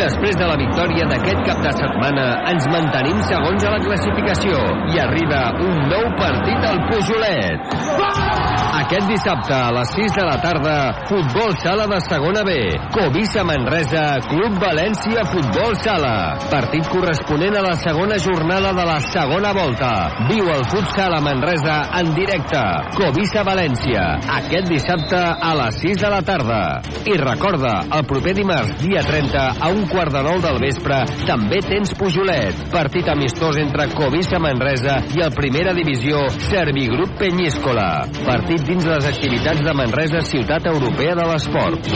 [0.00, 4.62] Després de la victòria d'aquest cap de setmana, ens mantenim segons a la classificació
[4.94, 8.59] i arriba un nou partit al Pujolet.
[8.80, 12.52] Aquest dissabte a les 6 de la tarda, Futbol Sala de Segona B.
[12.94, 16.38] Covisa Manresa, Club València Futbol Sala.
[16.48, 19.90] Partit corresponent a la segona jornada de la segona volta.
[20.30, 22.62] Viu el futsal a Manresa en directe.
[22.96, 24.06] Covisa València.
[24.38, 26.62] Aquest dissabte a les 6 de la tarda.
[27.04, 31.60] I recorda, el proper dimarts, dia 30, a un quart de nou del vespre, també
[31.68, 32.64] tens Pujolet.
[32.72, 37.90] Partit amistós entre Covisa Manresa i el Primera Divisió Servigrup Penyíscola.
[38.24, 41.88] Partit dins les activitats de Manresa Ciutat Europea de l'Esport.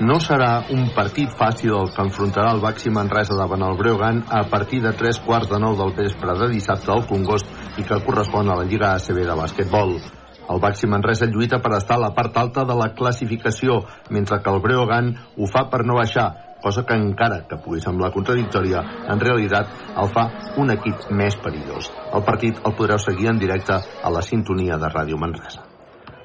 [0.00, 4.46] No serà un partit fàcil el que enfrontarà el Baxi Manresa davant el Breogan a
[4.54, 8.48] partir de tres quarts de nou del vespre de dissabte al Congost i que correspon
[8.48, 9.98] a la Lliga ACB de bàsquetbol.
[10.50, 14.50] El Baxi Manresa lluita per estar a la part alta de la classificació, mentre que
[14.50, 16.28] el Breogan ho fa per no baixar,
[16.60, 18.82] cosa que encara que pugui semblar contradictòria,
[19.12, 20.26] en realitat el fa
[20.60, 21.92] un equip més perillós.
[22.12, 25.62] El partit el podreu seguir en directe a la sintonia de Ràdio Manresa.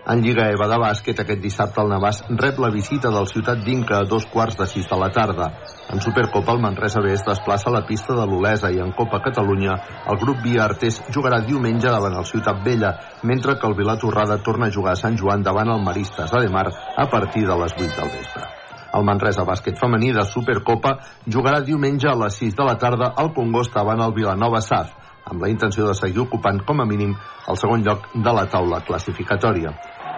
[0.06, 4.02] En Lliga EVA de bàsquet, aquest dissabte el Navàs rep la visita del Ciutat d'Inca
[4.02, 5.48] a dos quarts de sis de la tarda.
[5.94, 9.20] En Supercopa, el Manresa B es desplaça a la pista de l'Olesa i en Copa
[9.22, 9.76] Catalunya,
[10.10, 12.92] el grup Via Artés jugarà diumenge davant el Ciutat Vella,
[13.24, 16.72] mentre que el Vila Torrada torna a jugar a Sant Joan davant el Maristes Ademar
[16.74, 18.50] a partir de les 8 del vespre.
[18.96, 23.34] El Manresa Bàsquet Femení de Supercopa jugarà diumenge a les 6 de la tarda al
[23.36, 24.96] Congost davant el Vilanova Saf,
[25.26, 27.14] amb la intenció de seguir ocupant com a mínim
[27.50, 29.74] el segon lloc de la taula classificatòria.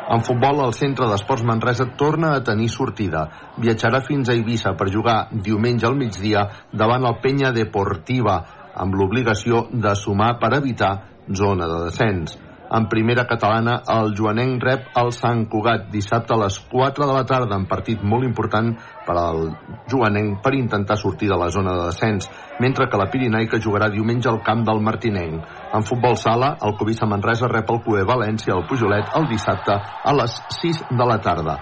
[0.08, 3.26] En futbol, el Centre d'Esports Manresa torna a tenir sortida.
[3.60, 8.38] Viatjarà fins a Eivissa per jugar diumenge al migdia davant el Penya Deportiva,
[8.78, 10.94] amb l'obligació de sumar per evitar
[11.28, 12.38] zona de descens.
[12.70, 17.24] En primera catalana, el Joanenc rep el Sant Cugat dissabte a les 4 de la
[17.26, 18.74] tarda, en partit molt important
[19.06, 19.46] per al
[19.88, 22.28] Joanenc per intentar sortir de la zona de descens,
[22.60, 25.48] mentre que la Pirinaica jugarà diumenge al camp del Martinenc.
[25.74, 30.18] En futbol sala, el Covisa Manresa rep el Cué València al Pujolet el dissabte a
[30.20, 31.60] les 6 de la tarda.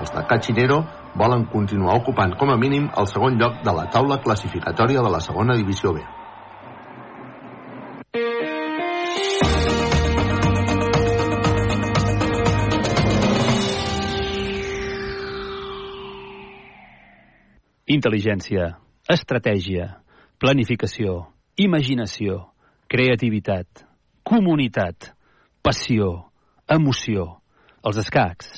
[0.00, 0.84] Els de Cachinero
[1.18, 5.20] volen continuar ocupant com a mínim el segon lloc de la taula classificatòria de la
[5.20, 6.17] segona divisió B.
[17.88, 18.74] Intel·ligència,
[19.08, 19.86] estratègia,
[20.36, 21.22] planificació,
[21.56, 22.50] imaginació,
[22.84, 23.80] creativitat,
[24.28, 25.14] comunitat,
[25.64, 26.10] passió,
[26.68, 27.38] emoció.
[27.88, 28.50] Els escacs,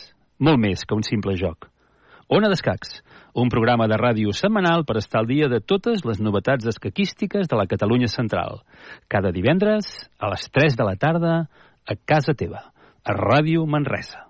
[0.43, 1.69] molt més que un simple joc.
[2.27, 2.97] Ona d'Escacs,
[3.39, 7.61] un programa de ràdio setmanal per estar al dia de totes les novetats escaquístiques de
[7.61, 8.65] la Catalunya Central.
[9.07, 11.37] Cada divendres, a les 3 de la tarda,
[11.87, 12.65] a casa teva,
[13.07, 14.30] a Ràdio Manresa.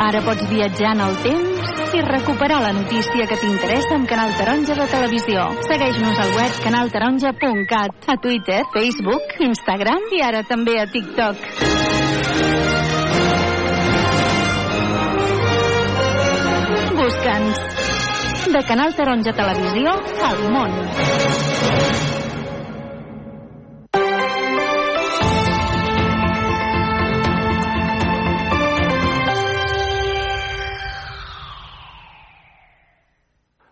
[0.00, 4.74] Ara pots viatjar en el temps i recuperar la notícia que t'interessa amb Canal Taronja
[4.78, 5.44] de Televisió.
[5.68, 11.36] Segueix-nos al web canaltaronja.cat, a Twitter, Facebook, Instagram i ara també a TikTok.
[16.98, 17.62] Busca'ns.
[18.54, 19.94] De Canal Taronja Televisió
[20.30, 22.13] al món.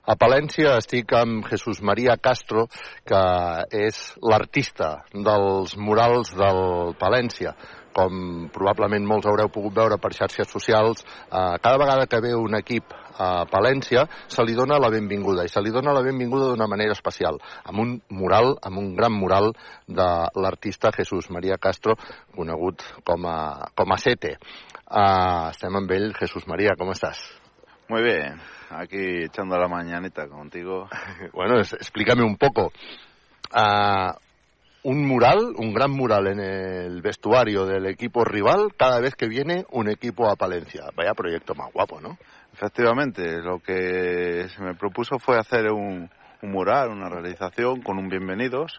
[0.02, 2.64] A Palència estic amb Jesús María Castro,
[3.06, 3.20] que
[3.70, 7.54] és l'artista dels murals del Palència.
[7.92, 12.54] com probablement molts haureu pogut veure per xarxes socials, eh, cada vegada que ve un
[12.56, 16.66] equip a Palència se li dona la benvinguda, i se li dona la benvinguda d'una
[16.66, 19.52] manera especial, amb un mural, amb un gran mural
[19.86, 20.08] de
[20.40, 21.98] l'artista Jesús María Castro,
[22.34, 24.38] conegut com a, com a Sete.
[24.88, 26.14] Uh, estem amb ell.
[26.14, 27.20] Jesús María, ¿cómo estás?
[27.90, 28.40] Muy bien,
[28.74, 30.88] aquí echando la mañanita contigo.
[31.32, 32.72] bueno, es, explícame un poco.
[33.54, 34.12] Uh,
[34.84, 39.64] un mural, un gran mural en el vestuario del equipo rival cada vez que viene
[39.70, 40.86] un equipo a Palencia.
[40.96, 42.18] Vaya proyecto más guapo, ¿no?
[42.52, 46.10] Efectivamente, lo que se me propuso fue hacer un,
[46.42, 48.78] un mural, una realización con un bienvenidos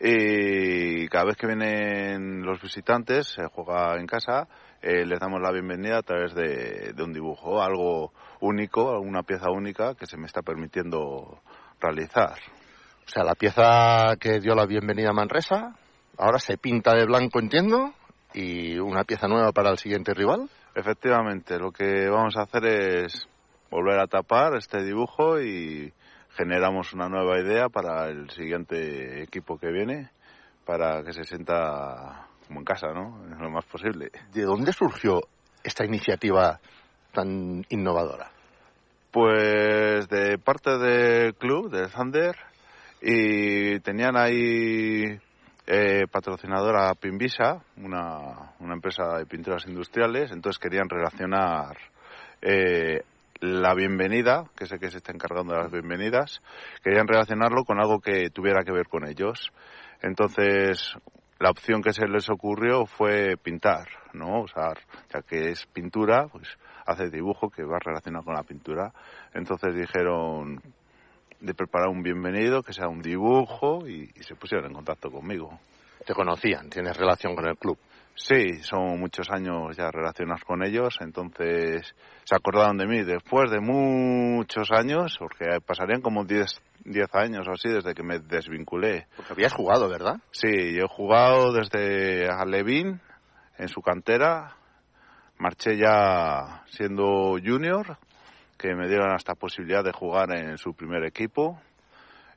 [0.00, 4.48] y cada vez que vienen los visitantes, se juega en casa,
[4.86, 9.50] eh, les damos la bienvenida a través de, de, un dibujo, algo único, alguna pieza
[9.50, 11.40] única que se me está permitiendo
[11.80, 12.34] realizar.
[13.06, 15.74] O sea, la pieza que dio la bienvenida a Manresa,
[16.18, 17.94] ahora se pinta de blanco, entiendo,
[18.34, 20.50] y una pieza nueva para el siguiente rival.
[20.74, 23.26] Efectivamente, lo que vamos a hacer es
[23.70, 25.94] volver a tapar este dibujo y
[26.36, 30.10] generamos una nueva idea para el siguiente equipo que viene,
[30.66, 33.24] para que se sienta como en casa, ¿no?
[33.40, 34.10] Lo más posible.
[34.32, 35.20] ¿De dónde surgió
[35.62, 36.60] esta iniciativa
[37.12, 38.30] tan innovadora?
[39.10, 42.36] Pues de parte del club, del Thunder,
[43.00, 45.18] y tenían ahí
[45.66, 51.76] eh, patrocinadora Pinvisa, una, una empresa de pinturas industriales, entonces querían relacionar
[52.42, 53.02] eh,
[53.40, 56.40] la bienvenida, que sé que se está encargando de las bienvenidas,
[56.82, 59.52] querían relacionarlo con algo que tuviera que ver con ellos.
[60.02, 60.96] Entonces,
[61.44, 64.40] la opción que se les ocurrió fue pintar, ¿no?
[64.40, 64.78] Usar,
[65.12, 66.48] ya que es pintura, pues
[66.86, 68.94] hace dibujo que va relacionado con la pintura.
[69.34, 70.58] Entonces dijeron
[71.40, 75.60] de preparar un bienvenido, que sea un dibujo, y, y se pusieron en contacto conmigo.
[76.06, 76.70] ¿Te conocían?
[76.70, 77.76] ¿Tienes relación con el club?
[78.16, 83.58] Sí, son muchos años ya relacionados con ellos, entonces se acordaron de mí después de
[83.60, 86.60] muchos años, porque pasarían como 10
[87.12, 89.08] años o así desde que me desvinculé.
[89.16, 90.18] Porque habías jugado, ¿verdad?
[90.30, 93.00] Sí, yo he jugado desde Alevín,
[93.58, 94.56] en su cantera,
[95.38, 97.98] marché ya siendo junior,
[98.56, 101.60] que me dieron hasta posibilidad de jugar en su primer equipo,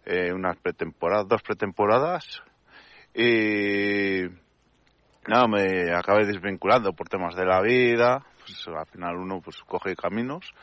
[0.05, 2.41] eh, unas pretemporadas, dos pretemporadas,
[3.13, 4.28] y
[5.28, 9.95] no, me acabé desvinculando por temas de la vida, pues al final uno pues coge
[9.95, 10.53] caminos,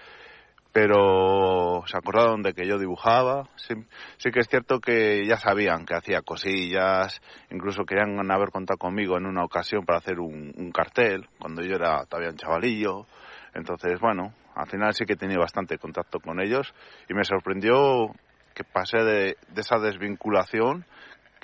[0.73, 3.75] pero se acordaron de que yo dibujaba, sí,
[4.17, 9.19] sí que es cierto que ya sabían que hacía cosillas, incluso querían haber contado conmigo
[9.19, 13.07] en una ocasión para hacer un, un cartel, cuando yo era todavía un chavalillo,
[13.55, 16.73] entonces bueno, al final sí que tenido bastante contacto con ellos
[17.09, 18.15] y me sorprendió
[18.55, 20.87] que pasé de, de esa desvinculación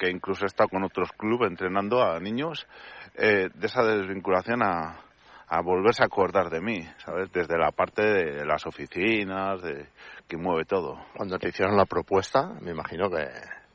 [0.00, 2.66] que incluso he estado con otros clubes entrenando a niños,
[3.14, 4.98] eh, de esa desvinculación a,
[5.46, 7.30] a, volverse a acordar de mí, ¿sabes?
[7.30, 9.86] Desde la parte de las oficinas, de
[10.26, 10.98] que mueve todo.
[11.14, 13.26] Cuando te hicieron la propuesta, me imagino que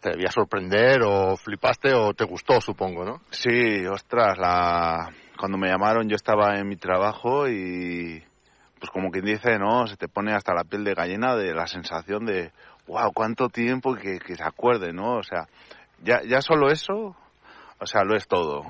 [0.01, 3.21] te debía sorprender o flipaste o te gustó, supongo, ¿no?
[3.29, 5.11] Sí, ostras, la...
[5.37, 8.23] cuando me llamaron yo estaba en mi trabajo y
[8.79, 9.85] pues como quien dice, ¿no?
[9.85, 12.51] Se te pone hasta la piel de gallina de la sensación de,
[12.87, 15.17] wow, cuánto tiempo que, que se acuerde, ¿no?
[15.17, 15.47] O sea,
[16.03, 17.15] ya, ya solo eso,
[17.79, 18.63] o sea, lo es todo.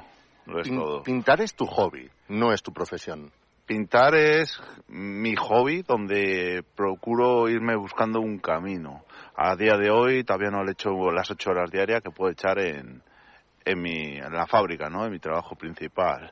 [0.46, 1.04] Lo es Pin- todo.
[1.04, 3.32] Pintar es tu hobby, no es tu profesión.
[3.66, 9.04] Pintar es mi hobby donde procuro irme buscando un camino.
[9.36, 12.60] A día de hoy todavía no le echo las ocho horas diarias que puedo echar
[12.60, 13.02] en,
[13.66, 15.04] en, mi, en la fábrica, ¿no?
[15.06, 16.32] En mi trabajo principal.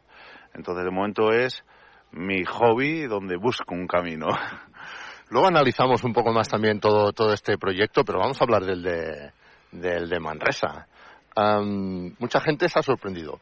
[0.54, 1.64] Entonces, de momento es
[2.12, 4.28] mi hobby donde busco un camino.
[5.30, 8.84] Luego analizamos un poco más también todo, todo este proyecto, pero vamos a hablar del
[8.84, 9.32] de,
[9.74, 10.88] del de Manresa.
[11.36, 13.40] Am, mucha gente se ha sorprendido.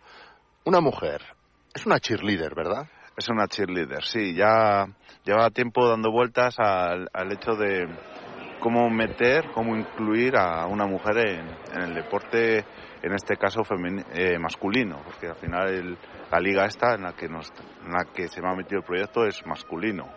[0.65, 1.21] Una mujer,
[1.73, 2.87] es una cheerleader, ¿verdad?
[3.17, 4.33] Es una cheerleader, sí.
[4.35, 4.85] Ya
[5.23, 7.85] lleva tiempo dando vueltas al, al hecho de
[8.59, 12.59] cómo meter, cómo incluir a una mujer en, el deporte,
[13.01, 15.97] en este caso femeni- eh, masculino, porque al final
[16.31, 19.25] la liga esta en la que en la que se me ha metido el proyecto
[19.25, 20.13] es masculino,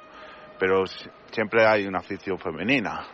[0.58, 3.06] pero si- siempre hay una afición femenina.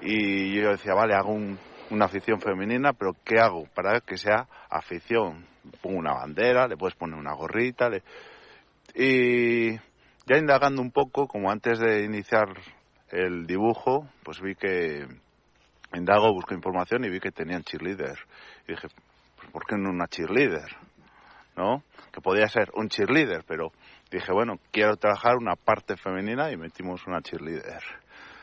[0.00, 1.60] Y yo decía, vale, hago un-
[1.90, 5.46] una afición femenina, pero ¿qué hago para que sea afición?
[5.82, 8.02] Pongo una bandera, le puedes poner una gorrita, le-
[8.94, 9.74] y
[10.26, 12.48] ya indagando un poco, como antes de iniciar
[13.10, 15.06] el dibujo, pues vi que
[15.94, 18.18] indago, busco información y vi que tenían cheerleader.
[18.66, 18.88] Y dije,
[19.36, 20.76] pues ¿por qué no una cheerleader?
[21.56, 21.82] ¿No?
[22.12, 23.72] Que podía ser un cheerleader, pero
[24.10, 27.82] dije, bueno, quiero trabajar una parte femenina y metimos una cheerleader.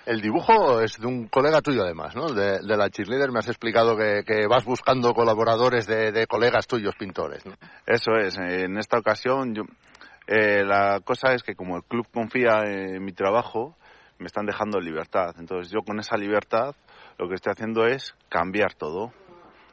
[0.05, 2.33] El dibujo es de un colega tuyo, además, ¿no?
[2.33, 7.43] De, la cheerleader me has explicado que, vas buscando colaboradores de, colegas tuyos pintores.
[7.85, 8.35] Eso es.
[8.37, 9.63] En esta ocasión, yo,
[10.25, 13.75] eh, la cosa es que como el club confía en mi trabajo,
[14.17, 15.35] me están dejando libertad.
[15.37, 16.75] Entonces, yo con esa libertad,
[17.19, 19.13] lo que estoy haciendo es cambiar todo.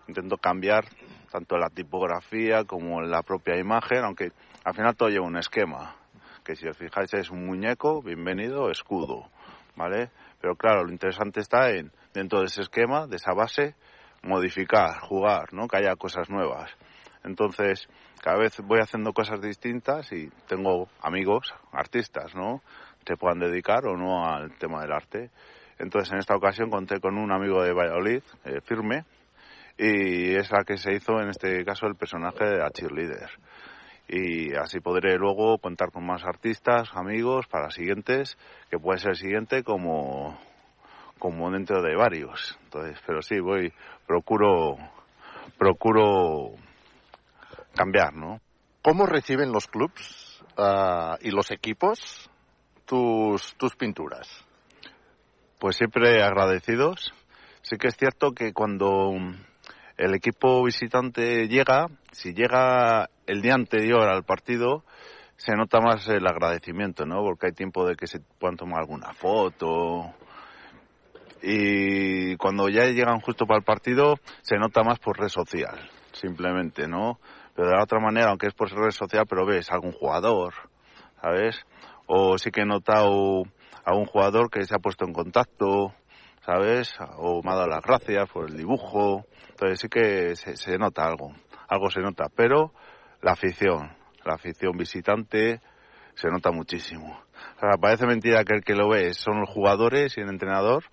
[0.09, 0.85] Intento cambiar
[1.31, 4.33] tanto la tipografía como la propia imagen, aunque
[4.65, 5.97] al final todo lleva un esquema.
[6.45, 9.31] Que si os fijáis es un muñeco, bienvenido, escudo
[9.79, 10.11] ¿vale?
[10.41, 13.77] Pero claro, lo interesante está en, dentro de ese esquema, de esa base,
[14.23, 15.69] modificar, jugar, ¿no?
[15.69, 16.71] Que haya cosas nuevas.
[17.25, 17.89] Entonces,
[18.21, 22.63] cada vez voy haciendo cosas distintas y tengo amigos, artistas, ¿no?
[23.07, 25.31] Se puedan dedicar o no al tema del arte.
[25.79, 29.05] Entonces, en esta ocasión conté con un amigo de Valladolid, eh, Firme,
[29.79, 33.31] y es la que se hizo, en este caso, el personaje de la cheerleader
[34.09, 38.39] y así podré luego contar con más artistas, amigos para siguientes,
[38.71, 40.39] que puede ser el siguiente como,
[41.19, 42.59] como dentro de varios.
[42.65, 43.73] Entonces, pero sí, voy,
[44.07, 44.77] procuro,
[45.59, 46.53] procuro
[47.75, 48.41] cambiar, ¿no?
[48.81, 52.31] ¿Cómo reciben los clubs uh, y los equipos
[52.87, 54.27] tus, tus pinturas?
[55.59, 57.13] Pues siempre agradecidos.
[57.61, 59.13] Sí que es cierto que cuando
[59.99, 64.85] el equipo visitante llega, si llega el día anterior al partido,
[65.37, 67.23] se nota más el agradecimiento, ¿no?
[67.23, 70.15] Porque hay tiempo de que se puedan tomar alguna foto.
[71.43, 75.79] Y cuando ya llegan justo para el partido, se nota más por red social,
[76.13, 77.21] simplemente, ¿no?
[77.55, 80.55] Pero de la otra manera, aunque es por red social, pero ves algún jugador,
[81.21, 81.65] ¿sabes?
[82.07, 83.43] O sí que he notado
[83.85, 85.95] a un jugador que se ha puesto en contacto,
[86.45, 86.97] ¿sabes?
[87.19, 89.27] O me ha dado las gracias por el dibujo.
[89.51, 91.33] Entonces sí que se, se nota algo,
[91.69, 92.73] algo se nota, pero
[93.23, 93.91] la afición,
[94.25, 95.61] la afición visitante
[96.15, 97.21] se nota muchísimo.
[97.57, 100.85] O sea, parece mentira que el que lo ve son los jugadores y el entrenador,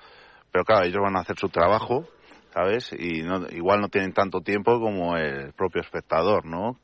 [0.52, 2.08] pero claro, ellos van a hacer su trabajo,
[2.54, 2.92] ¿sabes?
[2.98, 6.80] Y no, igual no tienen tanto tiempo como el propio espectador, ¿no?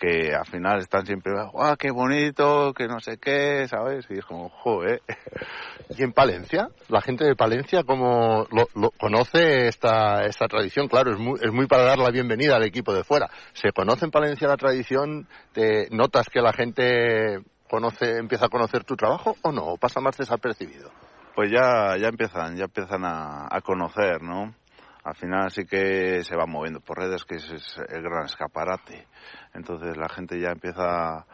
[0.00, 2.72] Que al final están siempre, ¡guau, qué bonito!
[2.72, 4.06] Que no sé qué, ¿sabes?
[4.08, 5.02] Y es como, joder.
[5.96, 6.70] ¿Y en Palencia?
[6.88, 10.88] ¿La gente de Palencia cómo lo, lo conoce esta, esta tradición?
[10.88, 13.28] Claro, es muy, es muy para dar la bienvenida al equipo de fuera.
[13.52, 15.28] ¿Se conoce en Palencia la tradición?
[15.52, 19.64] ¿Te notas que la gente conoce, empieza a conocer tu trabajo o no?
[19.66, 20.90] ¿O pasa más desapercibido?
[21.34, 24.54] Pues ya, ya empiezan, ya empiezan a, a conocer, ¿no?
[25.02, 29.06] Al final sí que se va moviendo por redes, que es el gran escaparate.
[29.54, 31.24] Entonces la gente ya empieza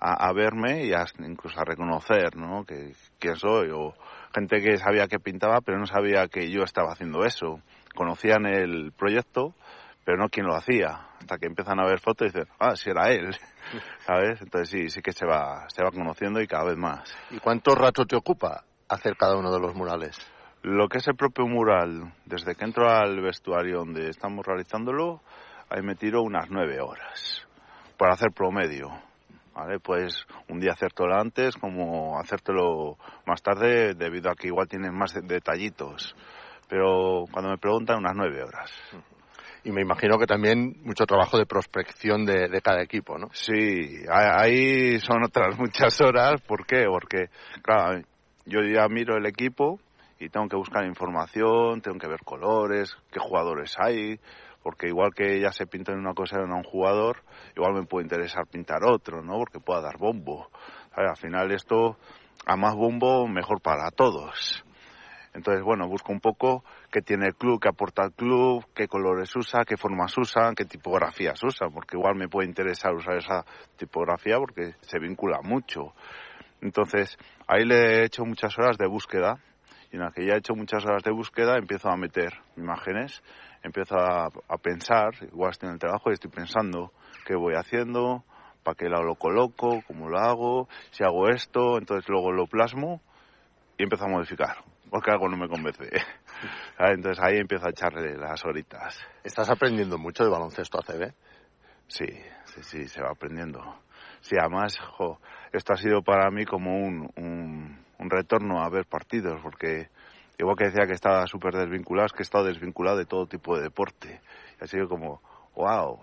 [0.00, 2.64] a, a verme y a, incluso a reconocer, ¿no?
[2.64, 3.70] Que, quién soy.
[3.70, 3.94] O
[4.34, 7.60] gente que sabía que pintaba, pero no sabía que yo estaba haciendo eso.
[7.94, 9.54] Conocían el proyecto,
[10.04, 11.08] pero no quién lo hacía.
[11.20, 13.34] Hasta que empiezan a ver fotos y dicen, ah, si era él.
[14.06, 14.42] ¿Sabes?
[14.42, 17.16] Entonces sí, sí que se va, se va conociendo y cada vez más.
[17.30, 20.18] ¿Y cuánto rato te ocupa hacer cada uno de los murales?
[20.64, 25.20] Lo que es el propio mural, desde que entro al vestuario donde estamos realizándolo,
[25.68, 27.46] ahí me tiro unas nueve horas
[27.98, 28.88] para hacer promedio.
[29.54, 29.78] ¿Vale?
[29.78, 32.96] Pues un día hacértelo antes como hacértelo
[33.26, 36.16] más tarde debido a que igual tienes más detallitos.
[36.66, 38.72] Pero cuando me preguntan, unas nueve horas.
[39.64, 43.28] Y me imagino que también mucho trabajo de prospección de, de cada equipo, ¿no?
[43.32, 46.40] Sí, ahí son otras muchas horas.
[46.40, 46.86] ¿Por qué?
[46.86, 47.28] Porque,
[47.62, 48.00] claro,
[48.46, 49.78] yo ya miro el equipo,
[50.24, 54.18] y tengo que buscar información, tengo que ver colores, qué jugadores hay,
[54.62, 57.18] porque igual que ya se pinta en una cosa en un jugador,
[57.54, 59.36] igual me puede interesar pintar otro, ¿no?
[59.36, 60.48] Porque pueda dar bombo.
[60.92, 61.98] Al final esto,
[62.46, 64.64] a más bombo, mejor para todos.
[65.34, 69.34] Entonces, bueno, busco un poco qué tiene el club, qué aporta el club, qué colores
[69.36, 73.44] usa, qué formas usa, qué tipografías usa, porque igual me puede interesar usar esa
[73.76, 75.92] tipografía porque se vincula mucho.
[76.62, 79.38] Entonces, ahí le he hecho muchas horas de búsqueda
[79.94, 83.22] y en la que ya he hecho muchas horas de búsqueda empiezo a meter imágenes,
[83.62, 86.90] empiezo a, a pensar, igual estoy en el trabajo y estoy pensando
[87.24, 88.24] qué voy haciendo,
[88.64, 93.02] para qué lado lo coloco, cómo lo hago, si hago esto, entonces luego lo plasmo
[93.78, 94.56] y empiezo a modificar,
[94.90, 95.84] porque algo no me convence.
[96.80, 98.98] entonces ahí empiezo a echarle las horitas.
[99.22, 101.12] ¿Estás aprendiendo mucho de baloncesto ACB?
[101.86, 102.06] Sí,
[102.46, 103.62] sí, sí, se va aprendiendo.
[104.22, 105.20] Sí, además, jo,
[105.52, 109.88] esto ha sido para mí como un, un, un retorno a ver partidos, porque
[110.38, 113.56] igual que decía que estaba súper desvinculado, es que he estado desvinculado de todo tipo
[113.56, 114.20] de deporte.
[114.60, 115.20] Y ha sido como,
[115.56, 115.98] wow,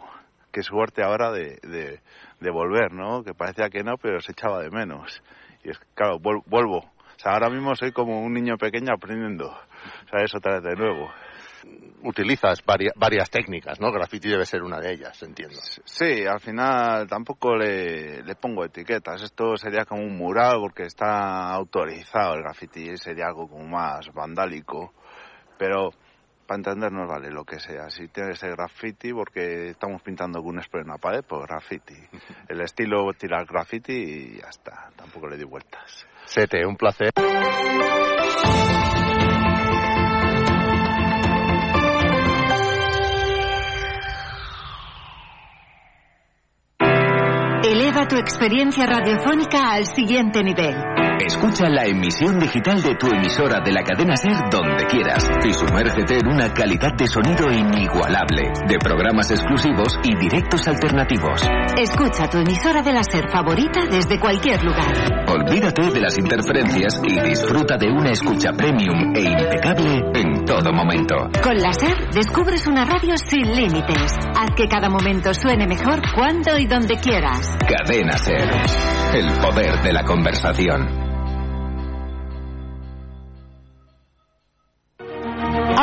[0.51, 2.01] qué suerte ahora de, de,
[2.39, 3.23] de volver, ¿no?
[3.23, 5.21] Que parecía que no, pero se echaba de menos.
[5.63, 6.77] Y es claro, vuelvo.
[6.79, 9.47] O sea, ahora mismo soy como un niño pequeño aprendiendo.
[9.47, 11.11] O sea, eso otra vez de nuevo.
[12.03, 13.91] Utilizas varias, varias técnicas, ¿no?
[13.91, 15.59] Graffiti debe ser una de ellas, entiendo.
[15.85, 19.21] Sí, al final tampoco le, le pongo etiquetas.
[19.23, 24.93] Esto sería como un mural porque está autorizado el graffiti, sería algo como más vandálico.
[25.57, 25.91] Pero
[26.51, 27.89] para entendernos vale lo que sea.
[27.89, 31.95] Si tiene ese graffiti, porque estamos pintando con un spray en una pared, pues graffiti.
[32.49, 34.89] El estilo tirar graffiti y ya está.
[34.97, 36.05] Tampoco le di vueltas.
[36.25, 37.11] Sete, un placer.
[48.09, 50.75] Tu experiencia radiofónica al siguiente nivel.
[51.23, 56.17] Escucha la emisión digital de tu emisora de la cadena Ser donde quieras y sumérgete
[56.17, 61.43] en una calidad de sonido inigualable, de programas exclusivos y directos alternativos.
[61.77, 65.27] Escucha tu emisora de la Ser favorita desde cualquier lugar.
[65.27, 71.15] Olvídate de las interferencias y disfruta de una escucha premium e impecable en todo momento.
[71.43, 74.17] Con la Ser descubres una radio sin límites.
[74.35, 77.55] Haz que cada momento suene mejor cuando y donde quieras.
[77.59, 78.49] Cadena Ser.
[79.13, 81.00] El poder de la conversación.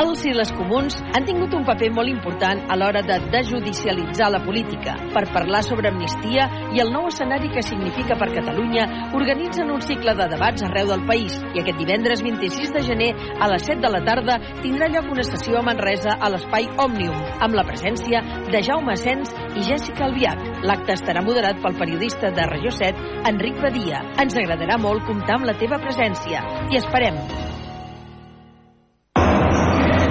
[0.08, 4.38] Els i les comuns han tingut un paper molt important a l'hora de desjudicialitzar la
[4.40, 4.94] política.
[5.12, 8.86] Per parlar sobre amnistia i el nou escenari que significa per Catalunya,
[9.18, 13.50] organitzen un cicle de debats arreu del país i aquest divendres 26 de gener a
[13.52, 17.58] les 7 de la tarda tindrà lloc una sessió a Manresa a l'espai Òmnium amb
[17.58, 20.64] la presència de Jaume Sens i Jessica Albiach.
[20.64, 24.00] L'acte estarà moderat pel periodista de Regió 7, Enric Badia.
[24.16, 26.40] Ens agradarà molt comptar amb la teva presència.
[26.72, 27.20] I esperem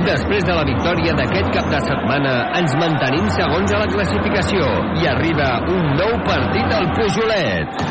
[0.07, 4.69] Després de la victòria d'aquest cap de setmana, ens mantenim segons a la classificació
[5.01, 7.81] i arriba un nou partit al Pujolet.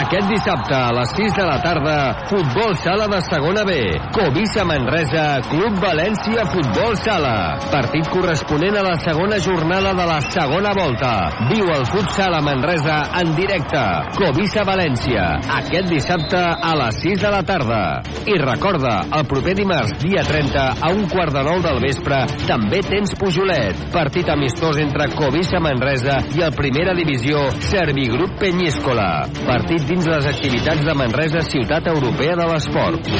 [0.00, 1.96] Aquest dissabte a les 6 de la tarda,
[2.30, 3.74] futbol sala de segona B.
[4.16, 7.34] Covisa Manresa, Club València Futbol Sala.
[7.68, 11.12] Partit corresponent a la segona jornada de la segona volta.
[11.52, 13.84] Viu el futsal a Manresa en directe.
[14.16, 15.26] Covisa València.
[15.60, 17.82] Aquest dissabte a les 6 de la tarda.
[18.24, 22.80] I recorda, el proper dimarts, dia 30, a un quart de nou del vespre, també
[22.86, 23.86] tens Pujolet.
[23.94, 29.26] Partit amistós entre Covisa Manresa i el Primera Divisió Servigrup Penyíscola.
[29.44, 33.14] Partit dins les activitats de Manresa, ciutat europea de l'esport.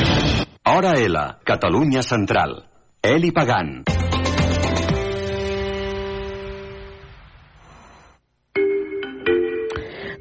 [0.70, 2.62] Hora L, Catalunya Central.
[3.02, 3.99] Eli Pagant.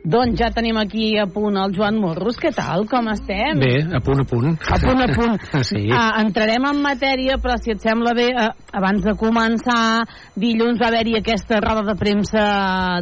[0.10, 2.40] Doncs ja tenim aquí a punt el Joan Morros.
[2.42, 2.88] Què tal?
[2.90, 3.60] Com estem?
[3.62, 4.56] Bé, a punt, a punt.
[4.58, 5.44] A punt, a punt.
[5.70, 5.84] sí.
[5.86, 8.50] Uh, entrarem en matèria, però si et sembla bé, uh,
[8.80, 10.08] abans de començar,
[10.40, 12.46] dilluns va haver-hi aquesta roda de premsa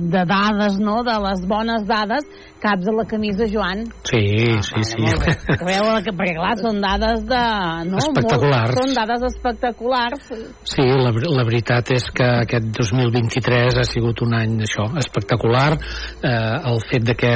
[0.03, 2.27] de dades, no?, de les bones dades,
[2.59, 3.85] caps a la camisa, Joan.
[4.07, 5.05] Sí, ah, sí, sí.
[5.47, 7.43] Que veu, que, perquè clar, són dades de...
[7.87, 8.01] No?
[8.01, 8.73] Espectaculars.
[8.73, 10.27] Molt, són dades espectaculars.
[10.67, 15.69] Sí, la, la veritat és que aquest 2023 ha sigut un any, això, espectacular.
[15.77, 17.33] Eh, el fet de que,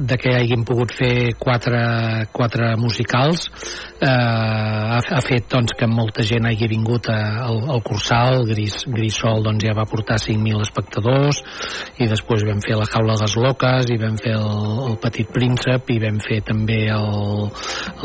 [0.00, 1.82] de que hàgim pogut fer quatre,
[2.32, 3.48] quatre musicals
[4.00, 8.82] eh, ha, ha fet doncs, que molta gent hagi vingut a, al, al Cursal, Gris,
[8.86, 11.42] Grisol doncs, ja va portar 5.000 espectadors
[12.02, 15.30] i després vam fer la Jaula de les Loques i vam fer el, el Petit
[15.32, 17.48] Príncep i vam fer també el,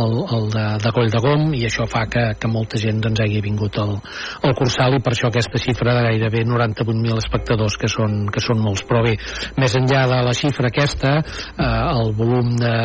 [0.03, 3.21] el, el de, de Coll de Gom i això fa que, que molta gent doncs,
[3.23, 3.95] hagi vingut al,
[4.43, 8.61] al Cursal i per això aquesta xifra de gairebé 98.000 espectadors que són, que són
[8.63, 8.83] molts.
[8.87, 9.15] Però bé,
[9.59, 11.21] més enllà de la xifra aquesta eh,
[11.57, 12.75] el volum de,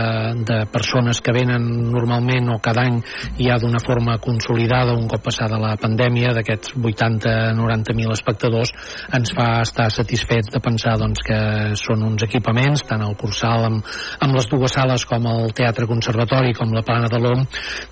[0.45, 3.01] de persones que venen normalment o cada any
[3.39, 8.73] ja d'una forma consolidada un cop passada la pandèmia d'aquests 80-90.000 espectadors
[9.15, 11.39] ens fa estar satisfets de pensar doncs, que
[11.79, 13.87] són uns equipaments tant el Cursal amb,
[14.21, 17.45] amb les dues sales com el Teatre Conservatori com la Plana de l'OM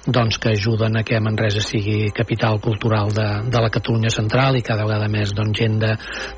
[0.06, 4.64] doncs, que ajuden a que Manresa sigui capital cultural de, de la Catalunya central i
[4.66, 5.94] cada vegada més doncs, gent de,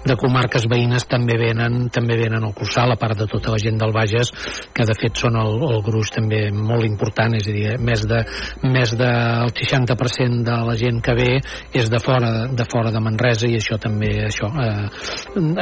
[0.06, 3.71] de comarques veïnes també venen, també venen al Cursal a part de tota la gent
[3.80, 4.32] del Bages
[4.74, 8.22] que de fet són el, el gruix també molt important és a dir, més de,
[8.68, 11.30] més del 60% de la gent que ve
[11.72, 14.88] és de fora de, fora de Manresa i això també això, eh,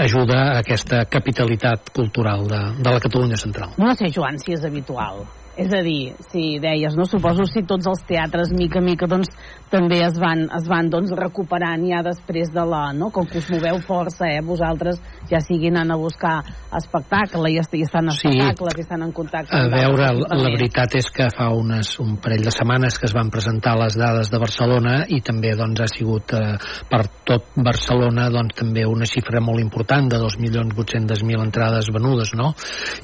[0.04, 3.76] ajuda a aquesta capitalitat cultural de, de la Catalunya central.
[3.78, 5.24] No sé, Joan, si és habitual.
[5.61, 7.04] És a dir, si deies, no?
[7.11, 9.28] Suposo si tots els teatres, mica a mica, doncs,
[9.72, 12.84] també es van, es van doncs, recuperant ja després de la...
[12.96, 13.11] No?
[13.12, 14.40] Com que us moveu força, eh?
[14.46, 16.37] Vosaltres ja siguin anant a buscar
[16.76, 18.28] espectacle i, i estan a Sí.
[18.28, 20.53] espectacles i estan en contacte A veure, la equipaments.
[20.59, 24.31] veritat és que fa unes, un parell de setmanes que es van presentar les dades
[24.31, 26.57] de Barcelona i també doncs, ha sigut eh,
[26.91, 32.53] per tot Barcelona doncs, també una xifra molt important de 2.800.000 entrades venudes no?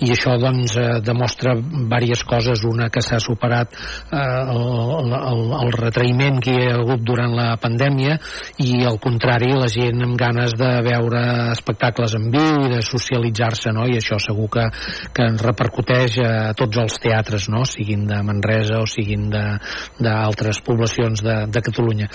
[0.01, 5.73] i això doncs, eh, demostra diverses coses, una que s'ha superat eh, el, el, el
[5.77, 8.19] retraïment que hi ha hagut durant la pandèmia
[8.65, 11.23] i al contrari la gent amb ganes de veure
[11.53, 13.87] espectacles en viu i de socialitzar-se no?
[13.89, 14.67] i això segur que,
[15.15, 17.65] que ens repercuteix a tots els teatres no?
[17.69, 22.11] siguin de Manresa o siguin d'altres poblacions de, de Catalunya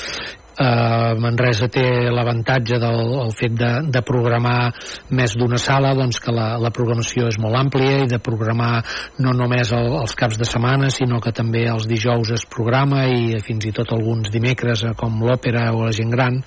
[0.57, 4.71] eh, Manresa té l'avantatge del el fet de, de programar
[5.15, 8.81] més d'una sala, doncs que la, la programació és molt àmplia i de programar
[9.23, 13.39] no només el, els caps de setmana, sinó que també els dijous es programa i
[13.45, 16.39] fins i tot alguns dimecres, eh, com l'òpera o la gent gran,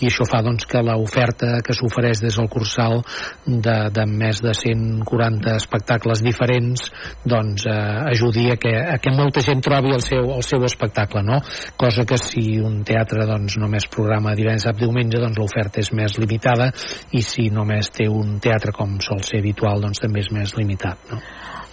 [0.00, 3.00] i això fa doncs, que l'oferta que s'ofereix des del Cursal
[3.46, 6.88] de, de més de 140 espectacles diferents
[7.24, 7.76] doncs, eh,
[8.12, 11.40] ajudi a que, a que molta gent trobi el seu, el seu espectacle, no?
[11.76, 16.18] cosa que si un teatre doncs, només programa divendres, sap, diumenge, doncs l'oferta és més
[16.20, 16.70] limitada
[17.16, 21.12] i si només té un teatre com sol ser habitual, doncs també és més limitat,
[21.12, 21.20] no?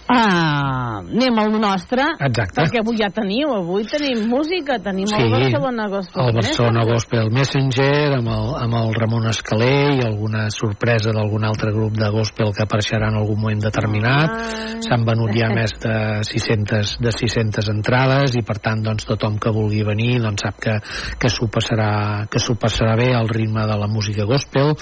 [0.04, 2.60] Ah, anem al nostre Exacte.
[2.60, 7.30] perquè avui ja teniu, avui tenim música tenim sí, el Barcelona Gospel el Barcelona Gospel
[7.32, 12.52] Messenger amb el, amb el Ramon Escalé i alguna sorpresa d'algun altre grup de gospel
[12.52, 14.74] que apareixerà en algun moment determinat ah.
[14.84, 15.96] s'han venut ja més de
[16.28, 20.76] 600, de 600 entrades i per tant doncs, tothom que vulgui venir doncs, sap que,
[21.16, 24.74] que s'ho passarà, que passarà bé al ritme de la música gospel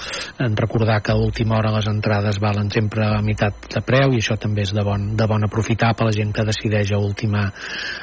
[0.43, 4.19] en recordar que a última hora les entrades valen sempre a meitat de preu i
[4.19, 7.45] això també és de bon, de bon aprofitar per la gent que decideix a última,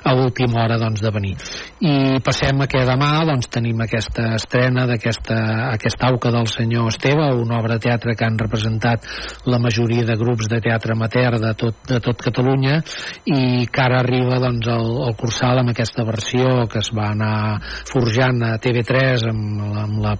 [0.04, 1.36] a última hora doncs, de venir.
[1.80, 5.38] I passem a que demà doncs, tenim aquesta estrena d'aquesta
[5.70, 9.06] aquesta auca del senyor Esteve, una obra de teatre que han representat
[9.46, 12.80] la majoria de grups de teatre amateur de tot, de tot Catalunya
[13.30, 17.60] i que ara arriba doncs, el, el Cursal amb aquesta versió que es va anar
[17.90, 20.14] forjant a TV3 amb, amb la,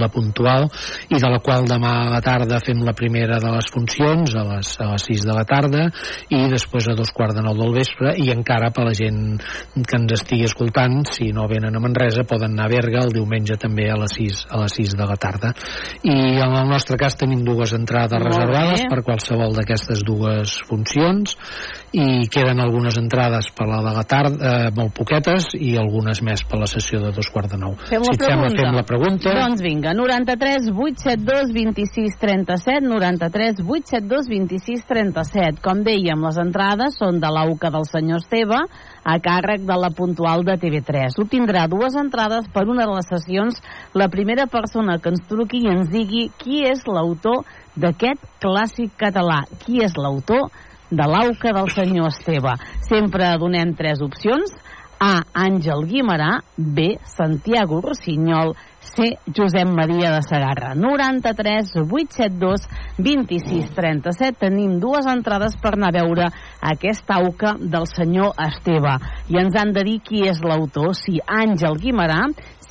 [0.00, 0.68] la puntual
[1.08, 4.46] i de la qual demà a la tarda fem la primera de les funcions a
[4.52, 5.86] les, a les 6 de la tarda
[6.34, 9.38] i després a dos quarts de nou del vespre i encara per la gent
[9.74, 13.56] que ens estigui escoltant, si no venen a Manresa poden anar a Berga el diumenge
[13.60, 15.52] també a les 6, a les 6 de la tarda
[16.02, 18.90] i en el nostre cas tenim dues entrades Molt reservades bé.
[18.90, 21.36] per qualsevol d'aquestes dues funcions
[21.94, 26.42] i queden algunes entrades per la de la tarda, eh, molt poquetes i algunes més
[26.48, 29.34] per la sessió de dos quarts de nou Fem si et sembla fem la pregunta
[29.34, 35.62] Doncs vinga, 93 872 26 37, 93 872 26 37.
[35.64, 38.58] Com dèiem, les entrades són de l'AUCA del senyor Esteve
[39.04, 41.18] a càrrec de la puntual de TV3.
[41.22, 43.60] Obtindrà dues entrades per una de les sessions
[43.94, 47.44] la primera persona que ens truqui i ens digui qui és l'autor
[47.76, 49.42] d'aquest clàssic català.
[49.64, 50.48] Qui és l'autor
[50.90, 52.54] de l'AUCA del senyor Esteve.
[52.88, 54.52] Sempre donem tres opcions.
[55.00, 55.20] A.
[55.34, 56.38] Àngel Guimarà.
[56.56, 56.94] B.
[57.04, 58.54] Santiago Rossinyol.
[58.84, 59.16] C.
[59.26, 60.74] Josep Maria de Sagarra.
[60.74, 62.66] 93 872
[62.98, 64.38] 26 37.
[64.38, 66.28] Tenim dues entrades per anar a veure
[66.60, 68.98] aquesta auca del senyor Esteve.
[69.32, 70.92] I ens han de dir qui és l'autor.
[70.98, 72.20] Si Àngel Guimarà,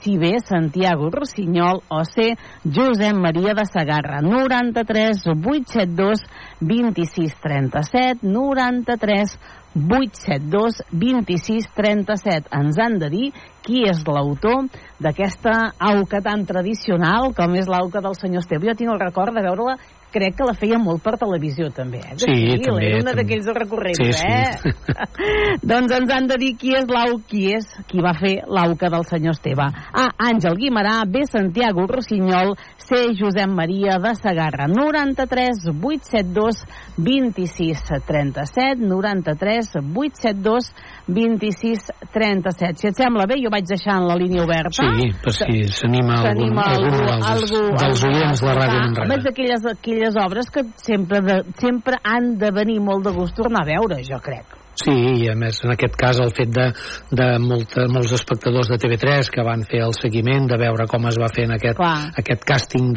[0.04, 2.34] si bé Santiago Rossinyol o C.
[2.64, 4.22] Josep Maria de Sagarra.
[4.22, 6.24] 93 872
[6.60, 9.38] 26 37 93
[9.74, 13.32] 872 26 37 ens han de dir
[13.64, 14.68] qui és l'autor
[15.04, 18.70] d'aquesta auca tan tradicional com és l'auca del senyor Esteve.
[18.70, 19.78] Jo tinc el record de veure-la
[20.14, 22.14] crec que la feia molt per televisió també, eh?
[22.14, 24.28] De Sí, Fil, també, Era una d'aquells recurrents, Sí, sí.
[24.30, 24.74] eh?
[25.72, 29.08] doncs ens han de dir qui és l'au, qui és qui va fer l'auca del
[29.10, 29.66] senyor Esteve.
[29.74, 30.06] A.
[30.30, 31.24] Àngel Guimarà, B.
[31.26, 33.02] Santiago Rossinyol, C.
[33.18, 34.68] Josep Maria de Sagarra.
[34.70, 36.62] 93 872
[36.98, 40.70] 26 37, 93 872
[41.08, 42.78] 26 37.
[42.84, 44.88] Si et sembla bé, jo vaig deixant la línia oberta.
[44.98, 49.10] Sí, per si s'anima algun, algú, dels, algú, dels oients de la ràdio Manresa.
[49.14, 53.64] més d'aquelles aquelles obres que sempre, de, sempre han de venir molt de gust tornar
[53.64, 54.63] a veure, jo crec.
[54.74, 54.94] Sí,
[55.24, 56.68] i a més en aquest cas el fet de,
[57.14, 61.18] de molta, molts espectadors de TV3 que van fer el seguiment de veure com es
[61.22, 61.80] va fer en aquest,
[62.22, 62.90] aquest càsting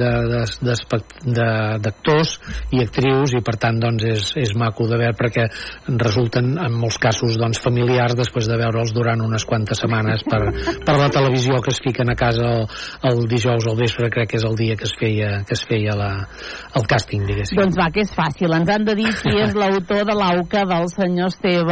[1.37, 2.31] d'actors
[2.73, 5.45] i actrius i per tant doncs és, és maco de veure perquè
[6.01, 10.43] resulten en molts casos doncs, familiars després de veure'ls durant unes quantes setmanes per,
[10.87, 12.67] per la televisió que es fiquen a casa el,
[13.13, 15.95] el dijous al vespre crec que és el dia que es feia, que es feia
[15.99, 16.11] la,
[16.77, 17.59] el càsting diguéssim.
[17.59, 18.53] Doncs va, que és fàcil.
[18.57, 21.66] Ens han de dir qui és l'autor de l'auca del senyor Esteve.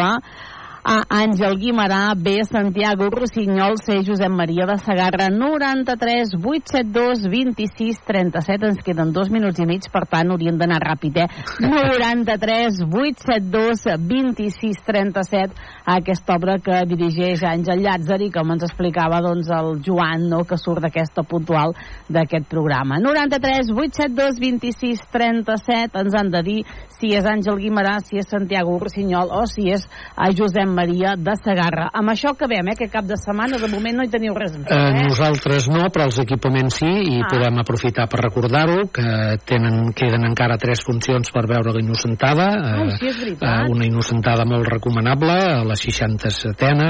[0.85, 2.45] A Àngel Guimarà, B.
[2.45, 4.03] Santiago Rossinyol, C.
[4.05, 8.67] Josep Maria de Sagarra, 93 872 26 37.
[8.69, 11.29] Ens queden dos minuts i mig, per tant, haurien d'anar ràpid, eh?
[11.65, 15.57] 93 872 26 37.
[15.85, 20.57] Aquesta obra que dirigeix Àngel Llàtzer i com ens explicava doncs, el Joan, no?, que
[20.57, 21.75] surt d'aquesta puntual
[22.09, 22.97] d'aquest programa.
[23.03, 26.59] 93 872 26 37 ens han de dir
[26.95, 29.85] si és Àngel Guimarà, si és Santiago Rossinyol o si és
[30.17, 31.91] a Josep Maria de Sagarra.
[31.93, 34.71] Amb això acabem, eh, que cap de setmana de moment no hi teniu res més.
[34.71, 35.03] Eh, Eh?
[35.09, 37.29] nosaltres no, però els equipaments sí, i Ah.
[37.29, 42.47] podem aprofitar per recordar-ho, que tenen, queden encara tres funcions per veure la Innocentada.
[42.81, 43.67] Ai, sí, és veritat.
[43.67, 46.89] eh, una Innocentada molt recomanable, a la 67a,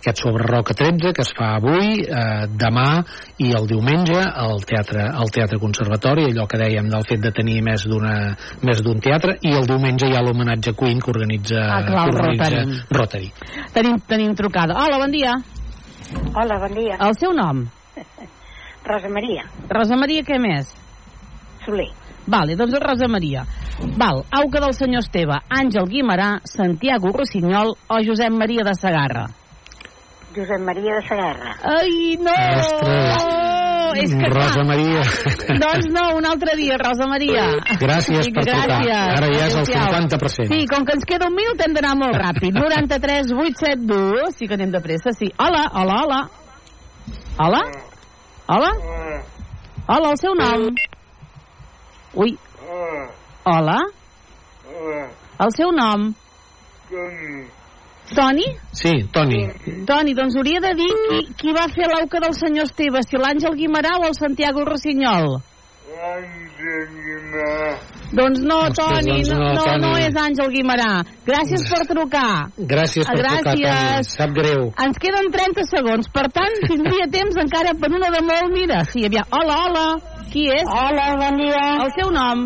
[0.00, 3.02] aquest sobre Roca 13, que es fa avui, eh, demà
[3.42, 7.60] i el diumenge al Teatre, al teatre Conservatori, allò que dèiem del fet de tenir
[7.62, 8.14] més d'una
[8.62, 12.10] més d'un teatre, i el diumenge hi ha l'homenatge Queen que organitza, Ah, clar, que
[12.10, 12.80] el organitza Rotary.
[12.90, 13.32] Rotary.
[13.74, 14.74] Tenim, tenim trucada.
[14.84, 15.34] Hola, bon dia.
[16.34, 16.96] Hola, bon dia.
[17.00, 17.64] El seu nom?
[18.86, 19.42] Rosa Maria.
[19.68, 20.68] Rosa Maria, què més?
[21.64, 21.88] Soler.
[22.26, 23.44] Vale, doncs Rosa Maria.
[23.96, 29.26] Val, auca del senyor Esteve, Àngel Guimarà, Santiago Rossinyol o Josep Maria de Sagarra?
[30.34, 31.56] Josep Maria de Sagarra.
[31.62, 32.34] Ai, no!
[32.60, 33.22] Ostres.
[33.86, 34.66] Oh, és que Rosa clar.
[34.66, 35.04] Maria.
[35.62, 37.46] Doncs no, un altre dia, Rosa Maria.
[37.80, 38.66] Gràcies per trucar.
[38.66, 39.14] Gràcies.
[39.16, 40.08] Ara ja és el Adéu-siau.
[40.10, 40.50] 50%.
[40.50, 42.58] Sí, com que ens queda un minut hem d'anar molt ràpid.
[42.58, 45.30] 93 872, sí que anem de pressa, sí.
[45.38, 46.20] Hola, hola, hola.
[47.38, 47.62] Hola?
[48.48, 48.70] Hola?
[49.86, 50.68] Hola, el seu nom?
[52.16, 52.32] Ui.
[53.44, 53.76] Hola?
[55.38, 56.14] El seu nom?
[58.16, 58.46] Toni?
[58.72, 59.42] Sí, Toni.
[59.86, 63.58] Toni, doncs hauria de dir qui, qui va fer l'auca del senyor Esteve, si l'Àngel
[63.58, 65.36] Guimarà o el Santiago Rossinyol.
[68.16, 69.82] Doncs no, Ostres, Toni, doncs no, no, Toni.
[69.82, 70.90] no és Àngel Guimarà.
[71.26, 72.30] Gràcies per trucar.
[72.56, 73.66] Gràcies per trucar, Toni.
[73.66, 74.12] Gràcies.
[74.16, 74.70] Sap greu.
[74.86, 78.54] Ens queden 30 segons, per tant, tindria temps encara per una de molt.
[78.54, 79.26] Mira, sí, aviam.
[79.34, 79.86] Hola, hola.
[80.36, 80.66] Qui és?
[80.68, 81.60] Hola, bon dia.
[81.80, 82.40] El seu nom?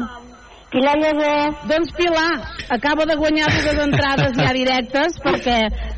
[0.70, 1.30] Pilar Lledó.
[1.66, 2.36] Doncs Pilar,
[2.76, 5.56] acaba de guanyar dues entrades ja directes perquè,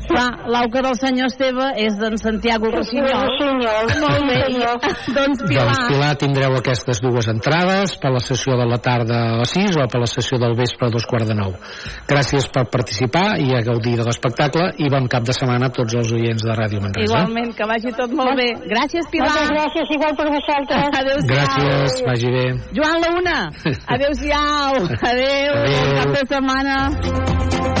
[0.09, 3.23] clar, l'auca del senyor Esteve és d'en Santiago Rossinyol.
[3.27, 3.91] Rossinyol.
[4.03, 4.39] Molt bé.
[4.43, 4.77] Senyor.
[5.15, 9.37] doncs Pilar, Doncs, Pilar, tindreu aquestes dues entrades per la sessió de la tarda a
[9.41, 11.53] les 6 o per la sessió del vespre a dos quarts de nou.
[12.09, 15.93] Gràcies per participar i a gaudir de l'espectacle i bon cap de setmana a tots
[15.95, 17.09] els oients de Ràdio Manresa.
[17.11, 18.49] igualment, que vagi tot molt bé.
[18.69, 19.29] Gràcies, Pilar.
[19.33, 20.87] Moltes gràcies, igual per vosaltres.
[21.01, 21.35] Adéu-siau.
[21.35, 22.45] Gràcies, vagi bé.
[22.77, 23.37] Joan Launa,
[23.93, 24.81] adéu-siau.
[25.11, 27.72] Adéu, bon cap de setmana.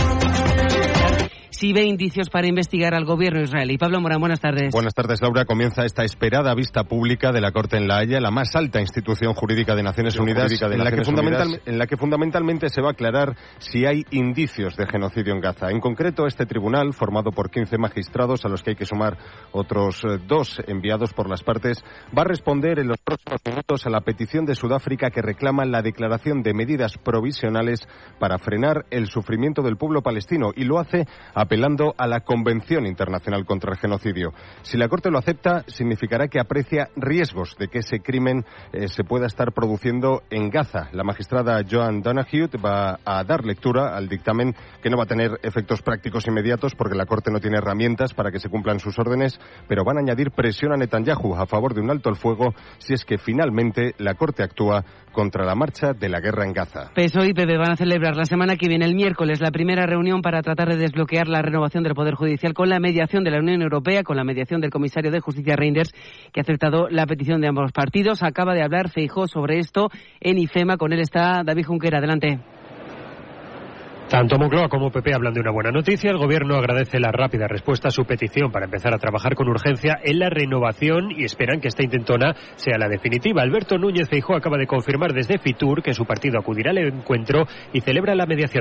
[1.63, 3.77] Sí ve indicios para investigar al gobierno israelí.
[3.77, 4.73] Pablo Morán, buenas tardes.
[4.73, 5.45] Buenas tardes, Laura.
[5.45, 9.33] Comienza esta esperada vista pública de la Corte en La Haya, la más alta institución
[9.33, 11.61] jurídica de Naciones Unidas, de en, la que fundamental- Unidas.
[11.65, 15.69] en la que fundamentalmente se va a aclarar si hay indicios de genocidio en Gaza.
[15.71, 19.17] En concreto, este tribunal, formado por 15 magistrados, a los que hay que sumar
[19.53, 23.89] otros eh, dos enviados por las partes, va a responder en los próximos minutos a
[23.89, 27.87] la petición de Sudáfrica que reclama la declaración de medidas provisionales
[28.19, 31.05] para frenar el sufrimiento del pueblo palestino y lo hace
[31.53, 34.33] apelando a la Convención Internacional contra el Genocidio.
[34.63, 39.03] Si la Corte lo acepta, significará que aprecia riesgos de que ese crimen eh, se
[39.03, 40.89] pueda estar produciendo en Gaza.
[40.93, 45.39] La magistrada Joan Donahue va a dar lectura al dictamen que no va a tener
[45.43, 49.39] efectos prácticos inmediatos porque la Corte no tiene herramientas para que se cumplan sus órdenes,
[49.67, 52.95] pero van a añadir presión a Netanyahu a favor de un alto el fuego si
[52.95, 56.89] es que finalmente la Corte actúa contra la marcha de la guerra en Gaza.
[56.95, 60.23] PSOE y PP van a celebrar la semana que viene, el miércoles, la primera reunión
[60.23, 63.61] para tratar de desbloquear la renovación del Poder Judicial con la mediación de la Unión
[63.61, 65.91] Europea, con la mediación del comisario de Justicia Reinders,
[66.31, 68.23] que ha aceptado la petición de ambos partidos.
[68.23, 69.89] Acaba de hablar Feijó sobre esto
[70.21, 70.77] en IFEMA.
[70.77, 71.97] Con él está David Junquera.
[71.97, 72.39] Adelante.
[74.13, 76.11] Tanto Moncloa como PP hablan de una buena noticia.
[76.11, 79.97] El Gobierno agradece la rápida respuesta a su petición para empezar a trabajar con urgencia
[80.03, 83.41] en la renovación y esperan que esta intentona sea la definitiva.
[83.41, 87.81] Alberto Núñez Feijóo acaba de confirmar desde Fitur que su partido acudirá al encuentro y
[87.81, 88.51] celebra la mediación